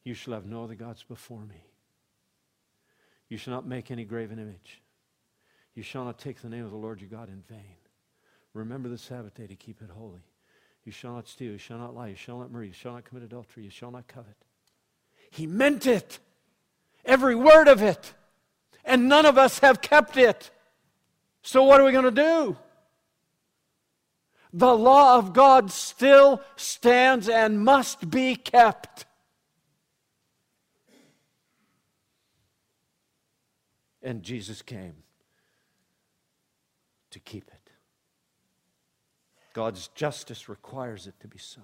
You 0.04 0.14
shall 0.14 0.34
have 0.34 0.46
no 0.46 0.66
other 0.66 0.76
gods 0.76 1.04
before 1.04 1.46
me. 1.46 1.64
You 3.30 3.38
shall 3.38 3.54
not 3.54 3.66
make 3.66 3.90
any 3.90 4.04
graven 4.04 4.38
image. 4.38 4.82
You 5.74 5.84
shall 5.84 6.04
not 6.04 6.20
take 6.20 6.42
the 6.42 6.50
name 6.50 6.66
of 6.66 6.72
the 6.72 6.78
Lord 6.78 7.00
your 7.00 7.10
God 7.10 7.30
in 7.30 7.42
vain. 7.48 7.78
Remember 8.54 8.90
the 8.90 8.98
Sabbath 8.98 9.36
day 9.36 9.48
to 9.48 9.56
keep 9.56 9.82
it 9.82 9.90
holy. 9.90 10.26
You 10.84 10.92
shall 10.92 11.14
not 11.14 11.30
steal. 11.30 11.54
You 11.54 11.58
shall 11.58 11.78
not 11.78 11.96
lie. 11.96 12.08
You 12.10 12.16
shall 12.16 12.40
not 12.40 12.52
murder. 12.52 12.66
You 12.66 12.74
shall 12.74 12.94
not 12.94 13.06
commit 13.06 13.24
adultery. 13.24 13.64
You 13.64 13.70
shall 13.70 13.92
not 13.92 14.08
covet. 14.08 14.36
He 15.30 15.48
meant 15.48 15.86
it. 15.86 16.20
Every 17.10 17.34
word 17.34 17.68
of 17.68 17.82
it. 17.82 18.14
And 18.86 19.10
none 19.10 19.26
of 19.26 19.36
us 19.36 19.60
have 19.60 19.82
kept 19.82 20.16
it. 20.16 20.52
So, 21.42 21.64
what 21.64 21.82
are 21.82 21.84
we 21.84 21.92
going 21.92 22.06
to 22.06 22.12
do? 22.12 22.56
The 24.54 24.76
law 24.76 25.18
of 25.18 25.34
God 25.34 25.72
still 25.72 26.42
stands 26.56 27.28
and 27.28 27.66
must 27.66 28.12
be 28.12 28.36
kept. 28.36 29.06
And 34.04 34.22
Jesus 34.22 34.62
came 34.62 34.94
to 37.10 37.20
keep 37.20 37.48
it. 37.48 37.72
God's 39.54 39.88
justice 39.90 40.48
requires 40.48 41.08
it 41.08 41.20
to 41.22 41.28
be 41.28 41.40
so. 41.40 41.62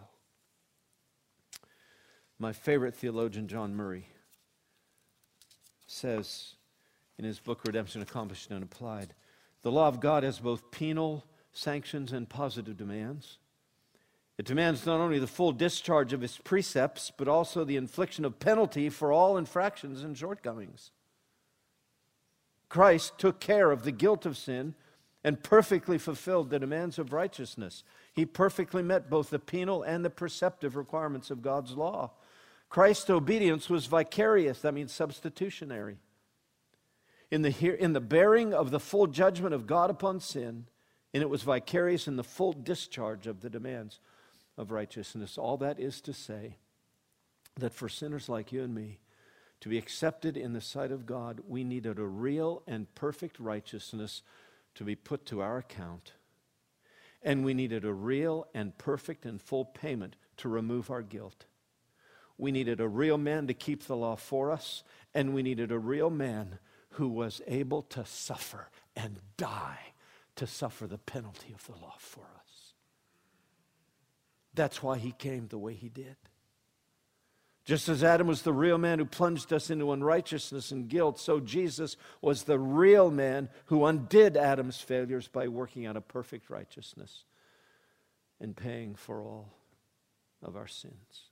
My 2.39 2.51
favorite 2.51 2.95
theologian, 2.95 3.47
John 3.47 3.75
Murray, 3.75 4.07
says 6.05 6.53
in 7.17 7.25
his 7.25 7.39
book 7.39 7.61
Redemption 7.65 7.99
Accomplished 7.99 8.51
and 8.51 8.61
Applied 8.61 9.15
the 9.63 9.71
law 9.71 9.87
of 9.87 9.99
God 9.99 10.21
has 10.21 10.37
both 10.37 10.69
penal 10.69 11.25
sanctions 11.51 12.11
and 12.13 12.29
positive 12.29 12.77
demands. 12.77 13.39
It 14.37 14.45
demands 14.45 14.85
not 14.85 14.99
only 14.99 15.17
the 15.17 15.25
full 15.25 15.51
discharge 15.51 16.13
of 16.13 16.21
its 16.21 16.37
precepts, 16.37 17.11
but 17.17 17.27
also 17.27 17.63
the 17.63 17.77
infliction 17.77 18.23
of 18.23 18.39
penalty 18.39 18.89
for 18.89 19.11
all 19.11 19.35
infractions 19.35 20.03
and 20.03 20.15
shortcomings. 20.15 20.91
Christ 22.69 23.17
took 23.17 23.39
care 23.39 23.71
of 23.71 23.83
the 23.83 23.91
guilt 23.91 24.27
of 24.27 24.37
sin 24.37 24.75
and 25.23 25.41
perfectly 25.41 25.97
fulfilled 25.97 26.51
the 26.51 26.59
demands 26.59 26.99
of 26.99 27.13
righteousness. 27.13 27.83
He 28.13 28.27
perfectly 28.27 28.83
met 28.83 29.09
both 29.09 29.31
the 29.31 29.39
penal 29.39 29.81
and 29.81 30.05
the 30.05 30.11
preceptive 30.11 30.75
requirements 30.75 31.31
of 31.31 31.41
God's 31.41 31.73
law. 31.73 32.11
Christ's 32.69 33.09
obedience 33.09 33.69
was 33.69 33.85
vicarious, 33.85 34.59
that 34.61 34.73
means 34.73 34.91
substitutionary. 34.91 35.97
In 37.31 37.41
the, 37.41 37.81
in 37.81 37.93
the 37.93 38.01
bearing 38.01 38.53
of 38.53 38.71
the 38.71 38.79
full 38.79 39.07
judgment 39.07 39.53
of 39.53 39.67
God 39.67 39.89
upon 39.89 40.19
sin, 40.19 40.65
and 41.13 41.23
it 41.23 41.29
was 41.29 41.43
vicarious 41.43 42.07
in 42.07 42.17
the 42.17 42.23
full 42.23 42.53
discharge 42.53 43.27
of 43.27 43.41
the 43.41 43.49
demands 43.49 43.99
of 44.57 44.71
righteousness. 44.71 45.37
All 45.37 45.57
that 45.57 45.79
is 45.79 46.01
to 46.01 46.13
say 46.13 46.57
that 47.57 47.73
for 47.73 47.87
sinners 47.87 48.27
like 48.27 48.51
you 48.51 48.63
and 48.63 48.75
me, 48.75 48.99
to 49.61 49.69
be 49.69 49.77
accepted 49.77 50.35
in 50.37 50.53
the 50.53 50.61
sight 50.61 50.91
of 50.91 51.05
God, 51.05 51.41
we 51.47 51.63
needed 51.63 51.99
a 51.99 52.05
real 52.05 52.61
and 52.67 52.93
perfect 52.95 53.39
righteousness 53.39 54.21
to 54.75 54.83
be 54.83 54.95
put 54.95 55.25
to 55.27 55.41
our 55.41 55.57
account. 55.57 56.13
And 57.23 57.43
we 57.43 57.53
needed 57.53 57.85
a 57.85 57.93
real 57.93 58.47
and 58.53 58.77
perfect 58.77 59.25
and 59.25 59.41
full 59.41 59.65
payment 59.65 60.15
to 60.37 60.49
remove 60.49 60.91
our 60.91 61.01
guilt. 61.01 61.45
We 62.37 62.51
needed 62.51 62.79
a 62.81 62.87
real 62.87 63.17
man 63.17 63.47
to 63.47 63.53
keep 63.53 63.83
the 63.83 63.95
law 63.95 64.15
for 64.15 64.51
us, 64.51 64.83
and 65.13 65.33
we 65.33 65.43
needed 65.43 65.71
a 65.71 65.79
real 65.79 66.09
man 66.09 66.59
who 66.91 67.07
was 67.07 67.41
able 67.47 67.83
to 67.83 68.05
suffer 68.05 68.69
and 68.95 69.19
die 69.37 69.93
to 70.35 70.47
suffer 70.47 70.87
the 70.87 70.97
penalty 70.97 71.53
of 71.53 71.65
the 71.65 71.79
law 71.81 71.95
for 71.97 72.21
us. 72.21 72.73
That's 74.53 74.83
why 74.83 74.97
he 74.97 75.11
came 75.11 75.47
the 75.47 75.57
way 75.57 75.73
he 75.73 75.89
did. 75.89 76.15
Just 77.65 77.89
as 77.89 78.03
Adam 78.03 78.27
was 78.27 78.43
the 78.43 78.53
real 78.53 78.77
man 78.77 78.99
who 78.99 79.05
plunged 79.05 79.51
us 79.51 79.71
into 79.71 79.91
unrighteousness 79.91 80.71
and 80.71 80.87
guilt, 80.87 81.19
so 81.19 81.39
Jesus 81.39 81.97
was 82.21 82.43
the 82.43 82.59
real 82.59 83.09
man 83.09 83.49
who 83.65 83.85
undid 83.85 84.37
Adam's 84.37 84.79
failures 84.79 85.27
by 85.27 85.47
working 85.47 85.85
out 85.85 85.97
a 85.97 86.01
perfect 86.01 86.49
righteousness 86.49 87.25
and 88.39 88.55
paying 88.55 88.93
for 88.93 89.23
all 89.23 89.51
of 90.43 90.55
our 90.55 90.67
sins. 90.67 91.31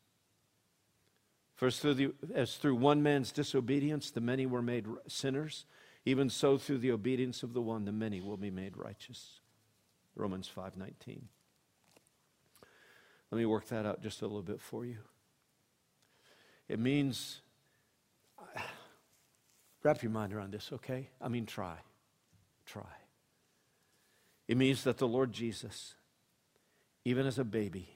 First, 1.63 1.79
through 1.79 1.93
the, 1.93 2.13
as 2.35 2.57
through 2.57 2.75
one 2.75 3.01
man's 3.01 3.31
disobedience, 3.31 4.11
the 4.11 4.19
many 4.19 4.45
were 4.45 4.61
made 4.61 4.85
sinners, 5.07 5.63
even 6.03 6.29
so 6.29 6.57
through 6.57 6.79
the 6.79 6.91
obedience 6.91 7.41
of 7.41 7.53
the 7.53 7.61
one, 7.61 7.85
the 7.85 7.93
many 7.93 8.19
will 8.19 8.35
be 8.35 8.51
made 8.51 8.75
righteous. 8.75 9.39
Romans 10.13 10.45
5:19. 10.53 11.21
Let 13.31 13.37
me 13.37 13.45
work 13.45 13.65
that 13.69 13.85
out 13.85 14.01
just 14.01 14.21
a 14.21 14.25
little 14.25 14.41
bit 14.41 14.59
for 14.59 14.85
you. 14.85 14.97
It 16.67 16.79
means 16.79 17.39
wrap 19.83 20.03
your 20.03 20.11
mind 20.11 20.33
around 20.33 20.51
this, 20.51 20.69
okay? 20.73 21.11
I 21.21 21.29
mean 21.29 21.45
try. 21.45 21.77
Try. 22.65 22.91
It 24.49 24.57
means 24.57 24.83
that 24.83 24.97
the 24.97 25.07
Lord 25.07 25.31
Jesus, 25.31 25.95
even 27.05 27.25
as 27.25 27.39
a 27.39 27.45
baby, 27.45 27.87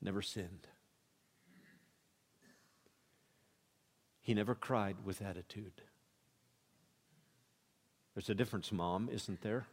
never 0.00 0.22
sinned. 0.22 0.68
He 4.28 4.34
never 4.34 4.54
cried 4.54 4.96
with 5.06 5.22
attitude. 5.22 5.80
There's 8.12 8.28
a 8.28 8.34
difference, 8.34 8.70
Mom, 8.70 9.08
isn't 9.10 9.40
there? 9.40 9.66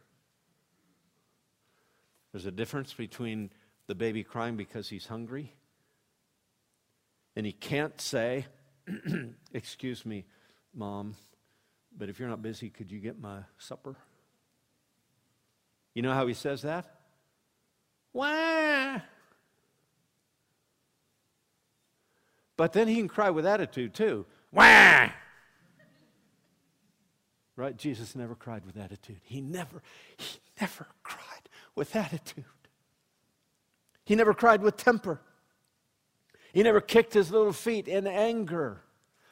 There's 2.32 2.46
a 2.46 2.50
difference 2.50 2.94
between 2.94 3.50
the 3.86 3.94
baby 3.94 4.24
crying 4.24 4.56
because 4.56 4.88
he's 4.88 5.08
hungry 5.08 5.52
and 7.36 7.44
he 7.44 7.52
can't 7.52 8.00
say, 8.00 8.46
Excuse 9.52 10.06
me, 10.06 10.24
Mom, 10.72 11.16
but 11.94 12.08
if 12.08 12.18
you're 12.18 12.30
not 12.30 12.40
busy, 12.40 12.70
could 12.70 12.90
you 12.90 12.98
get 12.98 13.20
my 13.20 13.40
supper? 13.58 13.94
You 15.92 16.00
know 16.00 16.14
how 16.14 16.26
he 16.26 16.32
says 16.32 16.62
that? 16.62 16.86
Wah! 18.14 19.02
But 22.56 22.72
then 22.72 22.88
he 22.88 22.96
can 22.96 23.08
cry 23.08 23.28
with 23.28 23.44
attitude 23.44 23.92
too. 23.92 24.24
Wah! 24.56 25.10
Right? 27.56 27.76
Jesus 27.76 28.16
never 28.16 28.34
cried 28.34 28.64
with 28.64 28.78
attitude. 28.78 29.20
He 29.22 29.42
never, 29.42 29.82
he 30.16 30.38
never 30.58 30.86
cried 31.02 31.48
with 31.74 31.94
attitude. 31.94 32.44
He 34.06 34.14
never 34.14 34.32
cried 34.32 34.62
with 34.62 34.78
temper. 34.78 35.20
He 36.54 36.62
never 36.62 36.80
kicked 36.80 37.12
his 37.12 37.30
little 37.30 37.52
feet 37.52 37.86
in 37.86 38.06
anger. 38.06 38.80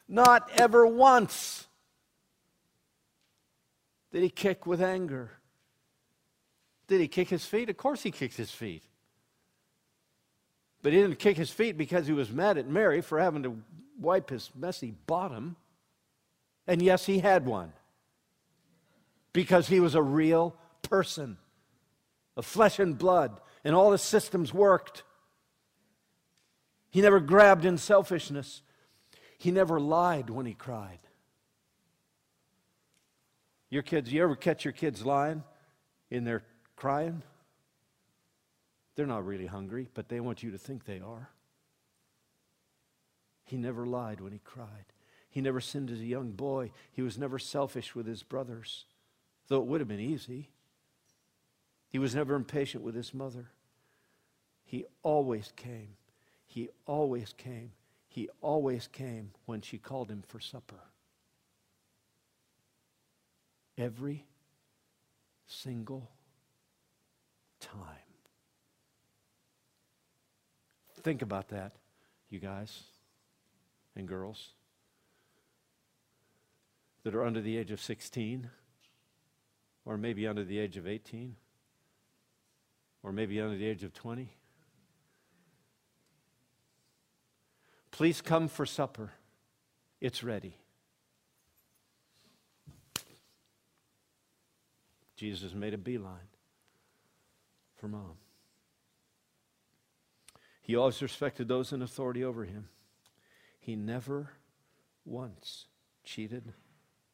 Not 0.06 0.50
ever 0.58 0.86
once 0.86 1.68
did 4.12 4.22
he 4.22 4.28
kick 4.28 4.66
with 4.66 4.82
anger. 4.82 5.30
Did 6.86 7.00
he 7.00 7.08
kick 7.08 7.30
his 7.30 7.46
feet? 7.46 7.70
Of 7.70 7.78
course 7.78 8.02
he 8.02 8.10
kicked 8.10 8.36
his 8.36 8.50
feet. 8.50 8.82
But 10.82 10.92
he 10.92 11.00
didn't 11.00 11.18
kick 11.18 11.38
his 11.38 11.50
feet 11.50 11.78
because 11.78 12.06
he 12.06 12.12
was 12.12 12.30
mad 12.30 12.58
at 12.58 12.68
Mary 12.68 13.00
for 13.00 13.18
having 13.18 13.42
to 13.44 13.56
wipe 13.98 14.30
his 14.30 14.50
messy 14.54 14.94
bottom. 15.06 15.56
And 16.66 16.80
yes, 16.80 17.06
he 17.06 17.18
had 17.18 17.46
one. 17.46 17.72
Because 19.32 19.68
he 19.68 19.80
was 19.80 19.94
a 19.94 20.02
real 20.02 20.56
person 20.82 21.38
of 22.36 22.46
flesh 22.46 22.78
and 22.78 22.96
blood, 22.98 23.40
and 23.64 23.74
all 23.74 23.92
his 23.92 24.02
systems 24.02 24.52
worked. 24.52 25.02
He 26.90 27.00
never 27.00 27.20
grabbed 27.20 27.64
in 27.64 27.78
selfishness. 27.78 28.62
He 29.38 29.50
never 29.50 29.80
lied 29.80 30.30
when 30.30 30.46
he 30.46 30.54
cried. 30.54 30.98
Your 33.70 33.82
kids, 33.82 34.12
you 34.12 34.22
ever 34.22 34.36
catch 34.36 34.64
your 34.64 34.72
kids 34.72 35.04
lying 35.04 35.42
in 36.10 36.24
their 36.24 36.44
crying? 36.76 37.22
They're 38.94 39.06
not 39.06 39.26
really 39.26 39.46
hungry, 39.46 39.88
but 39.94 40.08
they 40.08 40.20
want 40.20 40.42
you 40.42 40.52
to 40.52 40.58
think 40.58 40.84
they 40.84 41.00
are. 41.00 41.28
He 43.44 43.56
never 43.56 43.86
lied 43.86 44.20
when 44.20 44.32
he 44.32 44.40
cried. 44.42 44.86
He 45.28 45.40
never 45.40 45.60
sinned 45.60 45.90
as 45.90 46.00
a 46.00 46.04
young 46.04 46.30
boy. 46.32 46.70
He 46.92 47.02
was 47.02 47.18
never 47.18 47.38
selfish 47.38 47.94
with 47.94 48.06
his 48.06 48.22
brothers, 48.22 48.86
though 49.48 49.60
it 49.60 49.66
would 49.66 49.80
have 49.80 49.88
been 49.88 50.00
easy. 50.00 50.50
He 51.88 51.98
was 51.98 52.14
never 52.14 52.34
impatient 52.34 52.82
with 52.82 52.94
his 52.94 53.12
mother. 53.12 53.50
He 54.64 54.86
always 55.02 55.52
came. 55.56 55.96
He 56.46 56.70
always 56.86 57.34
came. 57.36 57.72
He 58.08 58.28
always 58.40 58.86
came 58.86 59.32
when 59.44 59.60
she 59.60 59.76
called 59.76 60.10
him 60.10 60.22
for 60.26 60.40
supper. 60.40 60.80
Every 63.76 64.24
single 65.46 66.10
time. 67.60 67.80
Think 71.02 71.22
about 71.22 71.48
that, 71.48 71.72
you 72.30 72.38
guys 72.38 72.84
and 73.96 74.08
girls 74.08 74.50
that 77.04 77.14
are 77.14 77.24
under 77.24 77.40
the 77.40 77.56
age 77.56 77.70
of 77.70 77.80
16, 77.80 78.50
or 79.84 79.96
maybe 79.96 80.26
under 80.26 80.44
the 80.44 80.58
age 80.58 80.76
of 80.76 80.86
18, 80.86 81.36
or 83.02 83.12
maybe 83.12 83.40
under 83.40 83.56
the 83.56 83.66
age 83.66 83.84
of 83.84 83.92
20. 83.92 84.34
Please 87.90 88.20
come 88.20 88.48
for 88.48 88.66
supper. 88.66 89.12
It's 90.00 90.24
ready. 90.24 90.56
Jesus 95.16 95.54
made 95.54 95.74
a 95.74 95.78
beeline 95.78 96.28
for 97.76 97.86
mom. 97.86 98.14
He 100.60 100.74
always 100.74 101.00
respected 101.02 101.46
those 101.46 101.72
in 101.72 101.82
authority 101.82 102.24
over 102.24 102.44
him. 102.44 102.68
He 103.64 103.76
never 103.76 104.28
once 105.06 105.68
cheated 106.04 106.52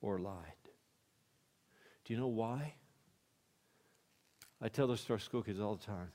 or 0.01 0.19
lied. 0.19 0.35
Do 2.05 2.13
you 2.13 2.19
know 2.19 2.27
why? 2.27 2.75
I 4.61 4.69
tell 4.69 4.89
this 4.89 5.05
to 5.05 5.13
our 5.13 5.21
school 5.21 5.45
kids 5.45 5.61
all 5.61 5.77
the 5.77 5.87
time. 5.87 6.11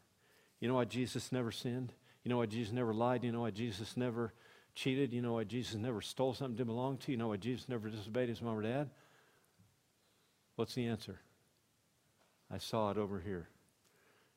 You 0.59 0.67
know 0.67 0.73
why 0.73 0.83
Jesus 0.83 1.31
never 1.31 1.53
sinned? 1.53 1.93
You 2.25 2.29
know 2.29 2.37
why 2.37 2.47
Jesus 2.47 2.73
never 2.73 2.93
lied? 2.93 3.23
You 3.23 3.31
know 3.31 3.41
why 3.41 3.51
Jesus 3.51 3.95
never 3.95 4.33
cheated? 4.73 5.13
You 5.13 5.21
know 5.21 5.33
why 5.35 5.45
Jesus 5.45 5.75
never 5.75 6.01
stole 6.01 6.33
something 6.33 6.57
that 6.57 6.65
belong 6.65 6.97
to? 6.97 7.11
You 7.11 7.17
know 7.17 7.29
why 7.29 7.37
Jesus 7.37 7.69
never 7.69 7.87
disobeyed 7.87 8.27
his 8.27 8.41
mom 8.41 8.57
or 8.57 8.61
dad? 8.61 8.89
What's 10.57 10.75
the 10.75 10.87
answer? 10.87 11.21
I 12.51 12.57
saw 12.57 12.91
it 12.91 12.97
over 12.97 13.21
here. 13.21 13.47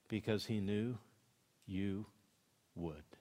Because 0.07 0.47
he 0.47 0.61
knew 0.61 0.97
you 1.67 2.07
would. 2.77 3.18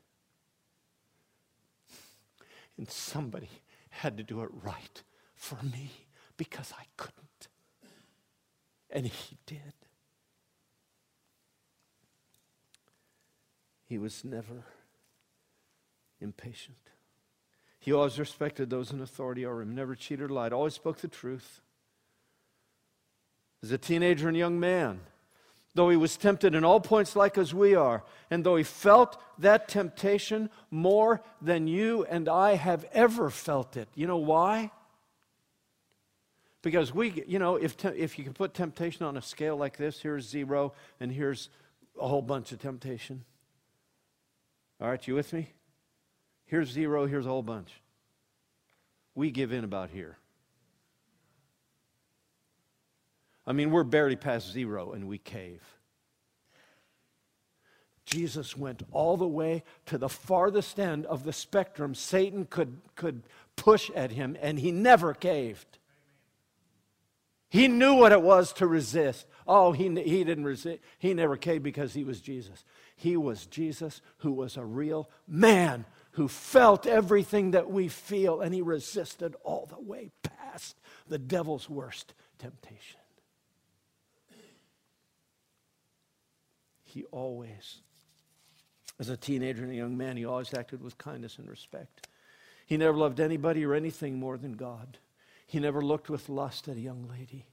And 2.78 2.90
somebody 2.90 3.50
had 3.90 4.18
to 4.18 4.24
do 4.24 4.42
it 4.42 4.50
right 4.52 5.04
for 5.36 5.58
me 5.64 5.92
because 6.38 6.74
I 6.78 6.84
couldn't. 6.96 7.48
And 8.90 9.08
he 9.08 9.38
did. 9.46 9.74
He 13.86 13.98
was 13.98 14.24
never 14.24 14.66
impatient. 16.20 16.78
He 17.80 17.94
always 17.94 18.20
respected 18.20 18.70
those 18.70 18.92
in 18.92 19.02
authority 19.02 19.46
over 19.46 19.62
him, 19.62 19.74
never 19.74 19.96
cheated 19.96 20.30
or 20.30 20.34
lied, 20.34 20.52
always 20.52 20.74
spoke 20.74 21.00
the 21.00 21.08
truth. 21.08 21.62
As 23.64 23.72
a 23.72 23.78
teenager 23.78 24.28
and 24.28 24.38
young 24.38 24.60
man, 24.60 25.00
though 25.78 25.90
he 25.90 25.96
was 25.96 26.18
tempted 26.18 26.56
in 26.56 26.64
all 26.64 26.80
points 26.80 27.16
like 27.16 27.38
as 27.38 27.54
we 27.54 27.76
are, 27.76 28.04
and 28.32 28.44
though 28.44 28.56
he 28.56 28.64
felt 28.64 29.22
that 29.38 29.68
temptation 29.68 30.50
more 30.72 31.22
than 31.40 31.68
you 31.68 32.04
and 32.06 32.28
I 32.28 32.56
have 32.56 32.84
ever 32.94 33.30
felt 33.30 33.78
it. 33.78 33.88
You 33.94 34.08
know 34.08 34.18
why? 34.18 34.72
Because 36.64 36.96
we, 36.96 37.24
you 37.28 37.38
know, 37.38 37.58
if, 37.58 37.78
te- 37.78 37.90
if 37.90 38.18
you 38.18 38.24
can 38.24 38.34
put 38.34 38.56
temptation 38.56 39.06
on 39.06 39.18
a 39.18 39.22
scale 39.22 39.56
like 39.56 39.78
this, 39.78 40.02
here's 40.02 40.28
zero, 40.28 40.74
and 41.00 41.12
here's 41.12 41.48
a 42.02 42.08
whole 42.08 42.24
bunch 42.24 42.52
of 42.52 42.60
temptation. 42.60 43.24
All 44.82 44.90
right, 44.90 45.08
you 45.08 45.14
with 45.14 45.32
me? 45.32 45.54
Here's 46.48 46.72
zero, 46.72 47.06
here's 47.06 47.28
a 47.28 47.30
whole 47.30 47.44
bunch. 47.44 47.70
We 49.14 49.30
give 49.30 49.52
in 49.52 49.64
about 49.64 49.92
here. 49.92 50.18
I 53.48 53.54
mean, 53.54 53.72
we're 53.72 53.86
barely 53.86 54.18
past 54.18 54.52
zero 54.52 54.92
and 54.92 55.08
we 55.08 55.18
cave. 55.18 55.64
Jesus 58.06 58.56
went 58.56 58.84
all 58.92 59.18
the 59.18 59.28
way 59.28 59.64
to 59.86 59.98
the 59.98 60.10
farthest 60.10 60.80
end 60.80 61.06
of 61.06 61.24
the 61.24 61.34
spectrum 61.34 61.96
Satan 61.96 62.46
could, 62.46 62.78
could 62.96 63.24
push 63.56 63.90
at 63.96 64.12
him, 64.12 64.38
and 64.42 64.60
he 64.60 64.72
never 64.72 65.14
caved. 65.14 65.78
He 67.50 67.68
knew 67.68 67.96
what 67.96 68.12
it 68.12 68.22
was 68.22 68.54
to 68.54 68.68
resist. 68.68 69.26
Oh, 69.48 69.72
he, 69.72 69.90
he 70.02 70.24
didn't 70.24 70.46
resist. 70.46 70.80
He 71.00 71.14
never 71.14 71.38
caved 71.38 71.64
because 71.64 71.94
he 71.94 72.04
was 72.04 72.22
Jesus. 72.22 72.64
He 72.96 73.18
was 73.18 73.46
Jesus 73.46 74.02
who 74.20 74.32
was 74.32 74.58
a 74.58 74.66
real 74.66 75.10
man 75.28 75.86
who 76.12 76.28
felt 76.28 76.88
everything 76.88 77.52
that 77.52 77.70
we 77.70 77.88
feel, 77.88 78.42
and 78.42 78.54
he 78.54 78.62
resisted 78.62 79.36
all 79.44 79.68
the 79.70 79.80
way 79.80 80.12
past 80.24 80.78
the 81.08 81.20
devil's 81.20 81.70
worst 81.70 82.14
temptation. 82.40 83.00
He 86.88 87.04
always, 87.12 87.82
as 89.00 89.10
a 89.10 89.18
teenager 89.18 89.64
and 89.64 89.72
a 89.72 89.76
young 89.76 89.98
man, 89.98 90.18
he 90.18 90.26
always 90.26 90.54
acted 90.54 90.82
with 90.82 90.98
kindness 90.98 91.38
and 91.38 91.50
respect. 91.50 92.08
He 92.66 92.78
never 92.78 92.98
loved 92.98 93.20
anybody 93.20 93.66
or 93.66 93.74
anything 93.74 94.20
more 94.20 94.38
than 94.38 94.54
God. 94.54 94.98
He 95.46 95.60
never 95.60 95.82
looked 95.82 96.10
with 96.10 96.30
lust 96.30 96.68
at 96.68 96.78
a 96.78 96.82
young 96.82 97.08
lady. 97.08 97.46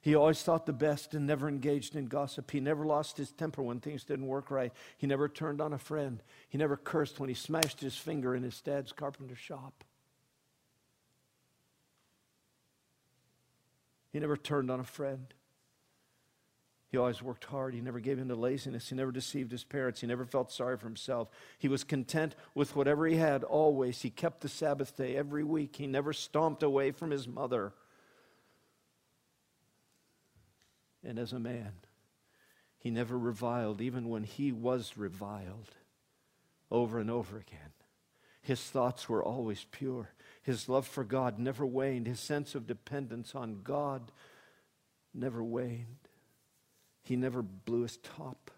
He 0.00 0.14
always 0.14 0.42
thought 0.42 0.66
the 0.66 0.72
best 0.72 1.14
and 1.14 1.26
never 1.26 1.48
engaged 1.48 1.96
in 1.96 2.06
gossip. 2.06 2.50
He 2.50 2.60
never 2.60 2.86
lost 2.86 3.16
his 3.16 3.32
temper 3.32 3.62
when 3.62 3.80
things 3.80 4.04
didn't 4.04 4.26
work 4.26 4.50
right. 4.50 4.72
He 4.96 5.06
never 5.06 5.28
turned 5.28 5.60
on 5.60 5.72
a 5.72 5.78
friend. 5.78 6.22
He 6.48 6.58
never 6.58 6.76
cursed 6.76 7.18
when 7.18 7.28
he 7.28 7.34
smashed 7.34 7.80
his 7.80 7.96
finger 7.96 8.34
in 8.34 8.42
his 8.42 8.60
dad's 8.60 8.92
carpenter 8.92 9.34
shop. 9.34 9.84
He 14.12 14.20
never 14.20 14.36
turned 14.36 14.70
on 14.70 14.80
a 14.80 14.84
friend. 14.84 15.26
He 16.88 16.96
always 16.96 17.22
worked 17.22 17.44
hard. 17.46 17.74
He 17.74 17.80
never 17.80 18.00
gave 18.00 18.18
in 18.18 18.28
to 18.28 18.36
laziness. 18.36 18.88
He 18.88 18.94
never 18.94 19.10
deceived 19.10 19.50
his 19.50 19.64
parents. 19.64 20.00
He 20.00 20.06
never 20.06 20.24
felt 20.24 20.52
sorry 20.52 20.76
for 20.76 20.86
himself. 20.86 21.28
He 21.58 21.68
was 21.68 21.82
content 21.82 22.36
with 22.54 22.76
whatever 22.76 23.06
he 23.06 23.16
had 23.16 23.42
always. 23.42 24.02
He 24.02 24.10
kept 24.10 24.40
the 24.40 24.48
Sabbath 24.48 24.96
day 24.96 25.16
every 25.16 25.42
week. 25.42 25.76
He 25.76 25.86
never 25.86 26.12
stomped 26.12 26.62
away 26.62 26.92
from 26.92 27.10
his 27.10 27.26
mother. 27.26 27.72
and 31.06 31.18
as 31.18 31.32
a 31.32 31.38
man. 31.38 31.72
He 32.78 32.90
never 32.90 33.18
reviled, 33.18 33.80
even 33.80 34.08
when 34.08 34.24
he 34.24 34.52
was 34.52 34.96
reviled 34.96 35.70
over 36.70 36.98
and 36.98 37.10
over 37.10 37.38
again. 37.38 37.72
His 38.42 38.60
thoughts 38.60 39.08
were 39.08 39.24
always 39.24 39.66
pure. 39.70 40.10
His 40.42 40.68
love 40.68 40.86
for 40.86 41.04
God 41.04 41.38
never 41.38 41.64
waned. 41.64 42.06
His 42.06 42.20
sense 42.20 42.54
of 42.54 42.66
dependence 42.66 43.34
on 43.34 43.62
God 43.64 44.12
never 45.14 45.42
waned. 45.42 46.05
He 47.06 47.14
never 47.14 47.40
blew 47.40 47.82
his 47.82 47.98
top. 47.98 48.50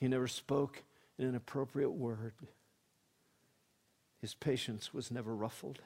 He 0.00 0.08
never 0.08 0.26
spoke 0.26 0.82
an 1.18 1.28
inappropriate 1.28 1.92
word. 1.92 2.32
His 4.22 4.34
patience 4.34 4.94
was 4.94 5.10
never 5.10 5.34
ruffled. 5.34 5.78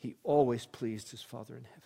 He 0.00 0.16
always 0.24 0.66
pleased 0.66 1.12
his 1.12 1.22
Father 1.22 1.54
in 1.56 1.62
heaven. 1.62 1.82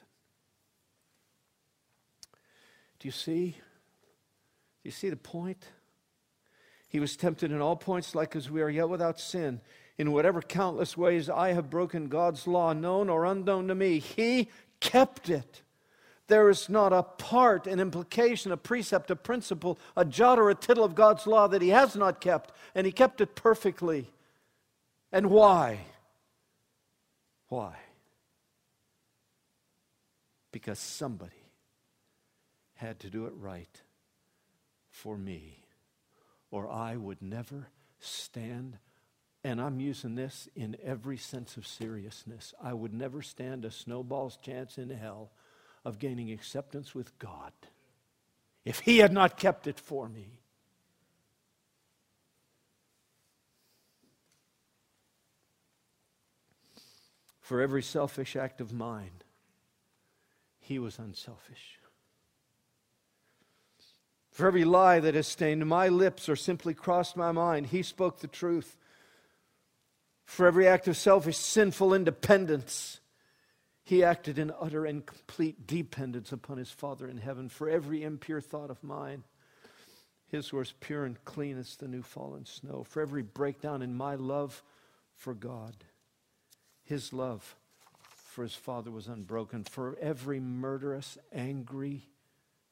Do 2.99 3.09
you 3.09 3.12
see? 3.12 3.51
Do 3.51 4.85
you 4.85 4.93
see 4.93 5.11
the 5.11 5.17
point? 5.17 5.62
He 6.89 7.01
was 7.01 7.19
tempted 7.19 7.53
in 7.53 7.61
all 7.61 7.77
points 7.77 8.14
like 8.14 8.35
as 8.35 8.51
we 8.51 8.62
are, 8.62 8.71
yet 8.71 8.89
without 8.89 9.21
sin. 9.21 9.61
In 9.99 10.12
whatever 10.12 10.41
countless 10.41 10.97
ways 10.97 11.29
I 11.29 11.53
have 11.53 11.69
broken 11.69 12.09
God's 12.09 12.47
law, 12.47 12.73
known 12.73 13.11
or 13.11 13.27
unknown 13.27 13.69
to 13.69 13.75
me, 13.75 13.99
He 13.99 14.49
kept 14.81 15.29
it. 15.29 15.61
There 16.29 16.51
is 16.51 16.68
not 16.68 16.93
a 16.93 17.03
part, 17.03 17.66
an 17.66 17.79
implication, 17.79 18.51
a 18.51 18.57
precept, 18.57 19.11
a 19.11 19.16
principle, 19.16 19.79
a 19.97 20.05
jot 20.05 20.39
or 20.39 20.51
a 20.51 20.55
tittle 20.55 20.85
of 20.85 20.95
God's 20.95 21.27
law 21.27 21.47
that 21.47 21.62
He 21.62 21.68
has 21.68 21.95
not 21.95 22.20
kept, 22.20 22.53
and 22.74 22.85
He 22.85 22.93
kept 22.93 23.20
it 23.20 23.37
perfectly. 23.37 24.11
And 25.12 25.31
why? 25.31 25.87
Why? 27.49 27.77
Because 30.51 30.81
somebody 30.81 31.31
had 32.74 32.99
to 33.01 33.11
do 33.11 33.27
it 33.27 33.33
right 33.37 33.83
for 34.91 35.16
me, 35.16 35.61
or 36.51 36.68
I 36.68 36.97
would 36.97 37.22
never 37.22 37.68
stand. 38.01 38.79
And 39.45 39.61
I'm 39.61 39.79
using 39.79 40.16
this 40.16 40.49
in 40.57 40.77
every 40.83 41.18
sense 41.18 41.57
of 41.57 41.68
seriousness. 41.68 42.53
I 42.61 42.74
would 42.74 42.93
never 42.93 43.22
stand 43.22 43.64
a 43.64 43.70
snowball's 43.70 44.37
chance 44.39 44.77
in 44.77 44.91
hell 44.91 45.31
of 45.87 46.01
gaining 46.01 46.32
acceptance 46.32 46.97
with 46.97 47.16
God 47.20 47.53
if 48.64 48.80
He 48.80 48.99
had 48.99 49.12
not 49.12 49.39
kept 49.39 49.68
it 49.68 49.78
for 49.78 50.09
me. 50.09 50.41
For 57.41 57.61
every 57.61 57.84
selfish 57.84 58.34
act 58.34 58.61
of 58.61 58.72
mine, 58.72 59.22
He 60.59 60.80
was 60.80 60.99
unselfish. 60.99 61.78
For 64.32 64.49
every 64.49 64.64
lie 64.64 64.99
that 64.99 65.14
has 65.14 65.28
stained 65.28 65.64
my 65.66 65.87
lips 65.87 66.28
or 66.28 66.34
simply 66.34 66.74
crossed 66.74 67.16
my 67.16 67.30
mind, 67.30 67.68
he 67.68 67.82
spoke 67.82 68.18
the 68.18 68.26
truth. 68.26 68.76
For 70.24 70.47
every 70.47 70.66
act 70.66 70.89
of 70.89 70.97
selfish, 70.97 71.37
sinful 71.37 71.95
independence, 71.95 73.01
he 73.87 74.03
acted 74.03 74.37
in 74.37 74.53
utter 74.61 74.84
and 74.84 75.07
complete 75.07 75.64
dependence 75.64 76.32
upon 76.32 76.59
his 76.59 76.72
Father 76.72 77.07
in 77.07 77.18
heaven. 77.18 77.49
For 77.49 77.70
every 77.70 78.03
impure 78.03 78.41
thought 78.41 78.68
of 78.68 78.82
mine, 78.82 79.22
his 80.26 80.53
was 80.53 80.74
pure 80.80 81.05
and 81.05 81.24
clean 81.24 81.57
as 81.57 81.76
the 81.76 81.87
new 81.87 82.03
fallen 82.03 82.47
snow. 82.47 82.82
For 82.82 83.01
every 83.01 83.22
breakdown 83.22 83.82
in 83.82 83.95
my 83.95 84.16
love 84.16 84.64
for 85.14 85.34
God, 85.34 85.76
his 86.82 87.12
love 87.12 87.55
for 88.24 88.43
his 88.43 88.57
Father 88.57 88.91
was 88.91 89.07
unbroken. 89.07 89.62
For 89.62 89.97
every 90.01 90.41
murderous, 90.41 91.16
angry, 91.32 92.09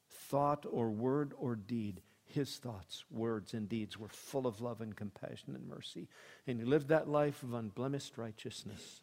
thought 0.09 0.65
or 0.69 0.89
word 0.89 1.31
or 1.37 1.55
deed, 1.55 2.01
his 2.25 2.57
thoughts, 2.57 3.05
words, 3.09 3.53
and 3.53 3.69
deeds 3.69 3.97
were 3.97 4.09
full 4.09 4.47
of 4.47 4.59
love 4.59 4.81
and 4.81 4.93
compassion 4.93 5.55
and 5.55 5.65
mercy. 5.65 6.09
And 6.45 6.59
he 6.59 6.65
lived 6.65 6.89
that 6.89 7.07
life 7.07 7.41
of 7.41 7.53
unblemished 7.53 8.17
righteousness 8.17 8.99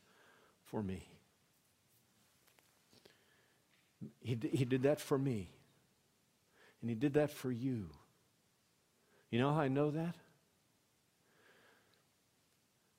for 0.63 0.83
me. 0.83 1.09
He, 4.21 4.39
he 4.53 4.65
did 4.65 4.83
that 4.83 5.01
for 5.01 5.19
me. 5.19 5.51
And 6.81 6.91
He 6.91 6.97
did 6.97 7.15
that 7.15 7.31
for 7.31 7.51
you. 7.51 7.89
You 9.31 9.39
know 9.39 9.53
how 9.53 9.61
I 9.61 9.69
know 9.69 9.91
that? 9.91 10.15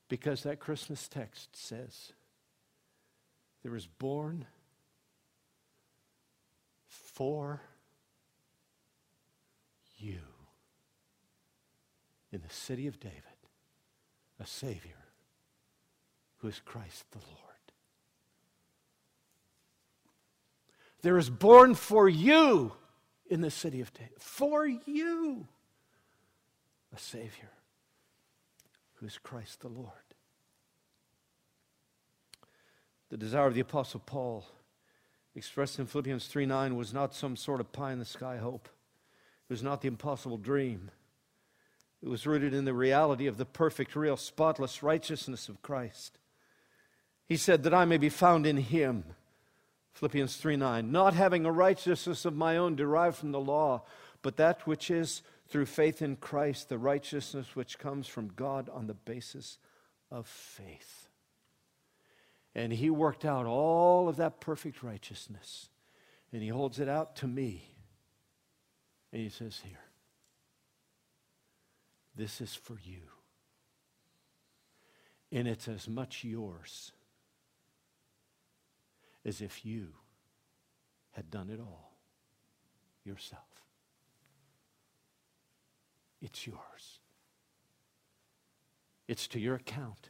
Because 0.10 0.44
that 0.44 0.60
Christmas 0.60 1.08
text 1.08 1.56
says, 1.56 2.14
There 3.62 3.72
was 3.72 3.88
born 3.88 4.46
for 6.88 7.62
you 9.98 10.20
in 12.32 12.42
the 12.42 12.54
city 12.54 12.88
of 12.88 13.00
David 13.00 13.22
a 14.40 14.46
Savior 14.46 15.06
who 16.38 16.48
is 16.48 16.60
Christ 16.60 17.06
the 17.12 17.20
Lord. 17.20 17.53
There 21.04 21.18
is 21.18 21.30
born 21.30 21.76
for 21.76 22.10
you 22.10 22.72
in 23.30 23.42
the 23.42 23.52
city 23.52 23.82
of 23.82 23.94
David, 23.94 24.20
for 24.20 24.66
you, 24.66 25.48
a 26.96 26.98
Savior 26.98 27.52
who 28.96 29.06
is 29.06 29.18
Christ 29.18 29.60
the 29.60 29.68
Lord. 29.68 29.90
The 33.10 33.18
desire 33.18 33.48
of 33.48 33.54
the 33.54 33.60
Apostle 33.60 34.02
Paul, 34.06 34.46
expressed 35.36 35.78
in 35.78 35.88
Philippians 35.88 36.28
3 36.28 36.46
9, 36.46 36.76
was 36.78 36.94
not 36.94 37.14
some 37.14 37.36
sort 37.36 37.60
of 37.60 37.74
pie 37.74 37.92
in 37.92 38.00
the 38.00 38.06
sky 38.06 38.38
hope. 38.38 38.70
It 39.50 39.54
was 39.54 39.62
not 39.62 39.82
the 39.82 39.90
impossible 39.90 40.38
dream. 40.38 40.90
It 42.02 42.08
was 42.08 42.26
rooted 42.26 42.54
in 42.54 42.64
the 42.64 42.74
reality 42.74 43.28
of 43.28 43.38
the 43.38 43.46
perfect, 43.46 43.96
real, 43.96 44.16
spotless 44.16 44.82
righteousness 44.82 45.50
of 45.50 45.62
Christ. 45.62 46.18
He 47.28 47.36
said, 47.36 47.64
That 47.64 47.74
I 47.74 47.84
may 47.84 47.98
be 47.98 48.10
found 48.10 48.46
in 48.46 48.58
him. 48.58 49.04
Philippians 49.94 50.36
3 50.38 50.56
9. 50.56 50.92
Not 50.92 51.14
having 51.14 51.46
a 51.46 51.52
righteousness 51.52 52.26
of 52.26 52.36
my 52.36 52.58
own 52.58 52.76
derived 52.76 53.18
from 53.18 53.32
the 53.32 53.40
law, 53.40 53.84
but 54.22 54.38
that 54.38 54.66
which 54.66 54.90
is 54.90 55.22
through 55.48 55.66
faith 55.66 56.02
in 56.02 56.16
Christ, 56.16 56.70
the 56.70 56.78
righteousness 56.78 57.56
which 57.56 57.78
comes 57.78 58.08
from 58.08 58.32
God 58.36 58.70
on 58.70 58.88
the 58.88 58.94
basis 58.94 59.60
of 60.10 60.28
faith. 60.28 61.10
And 62.56 62.72
he 62.72 62.90
worked 62.90 63.26
out 63.26 63.46
all 63.46 64.10
of 64.10 64.18
that 64.18 64.40
perfect 64.40 64.84
righteousness. 64.84 65.70
And 66.32 66.42
he 66.42 66.50
holds 66.50 66.80
it 66.80 66.90
out 66.90 67.16
to 67.18 67.28
me. 67.28 67.70
And 69.12 69.22
he 69.22 69.30
says, 69.30 69.62
Here, 69.64 69.80
this 72.16 72.42
is 72.42 72.56
for 72.56 72.78
you. 72.84 73.02
And 75.32 75.48
it's 75.48 75.68
as 75.68 75.88
much 75.88 76.24
yours 76.24 76.92
as 79.26 79.42
if 79.42 79.66
you 79.66 79.90
had 81.12 81.30
done 81.30 81.50
it 81.50 81.60
all 81.60 81.94
yourself. 83.04 83.42
It's 86.22 86.48
yours. 86.48 87.00
It's 89.08 89.28
to 89.30 89.40
your 89.40 89.56
account. 89.56 90.10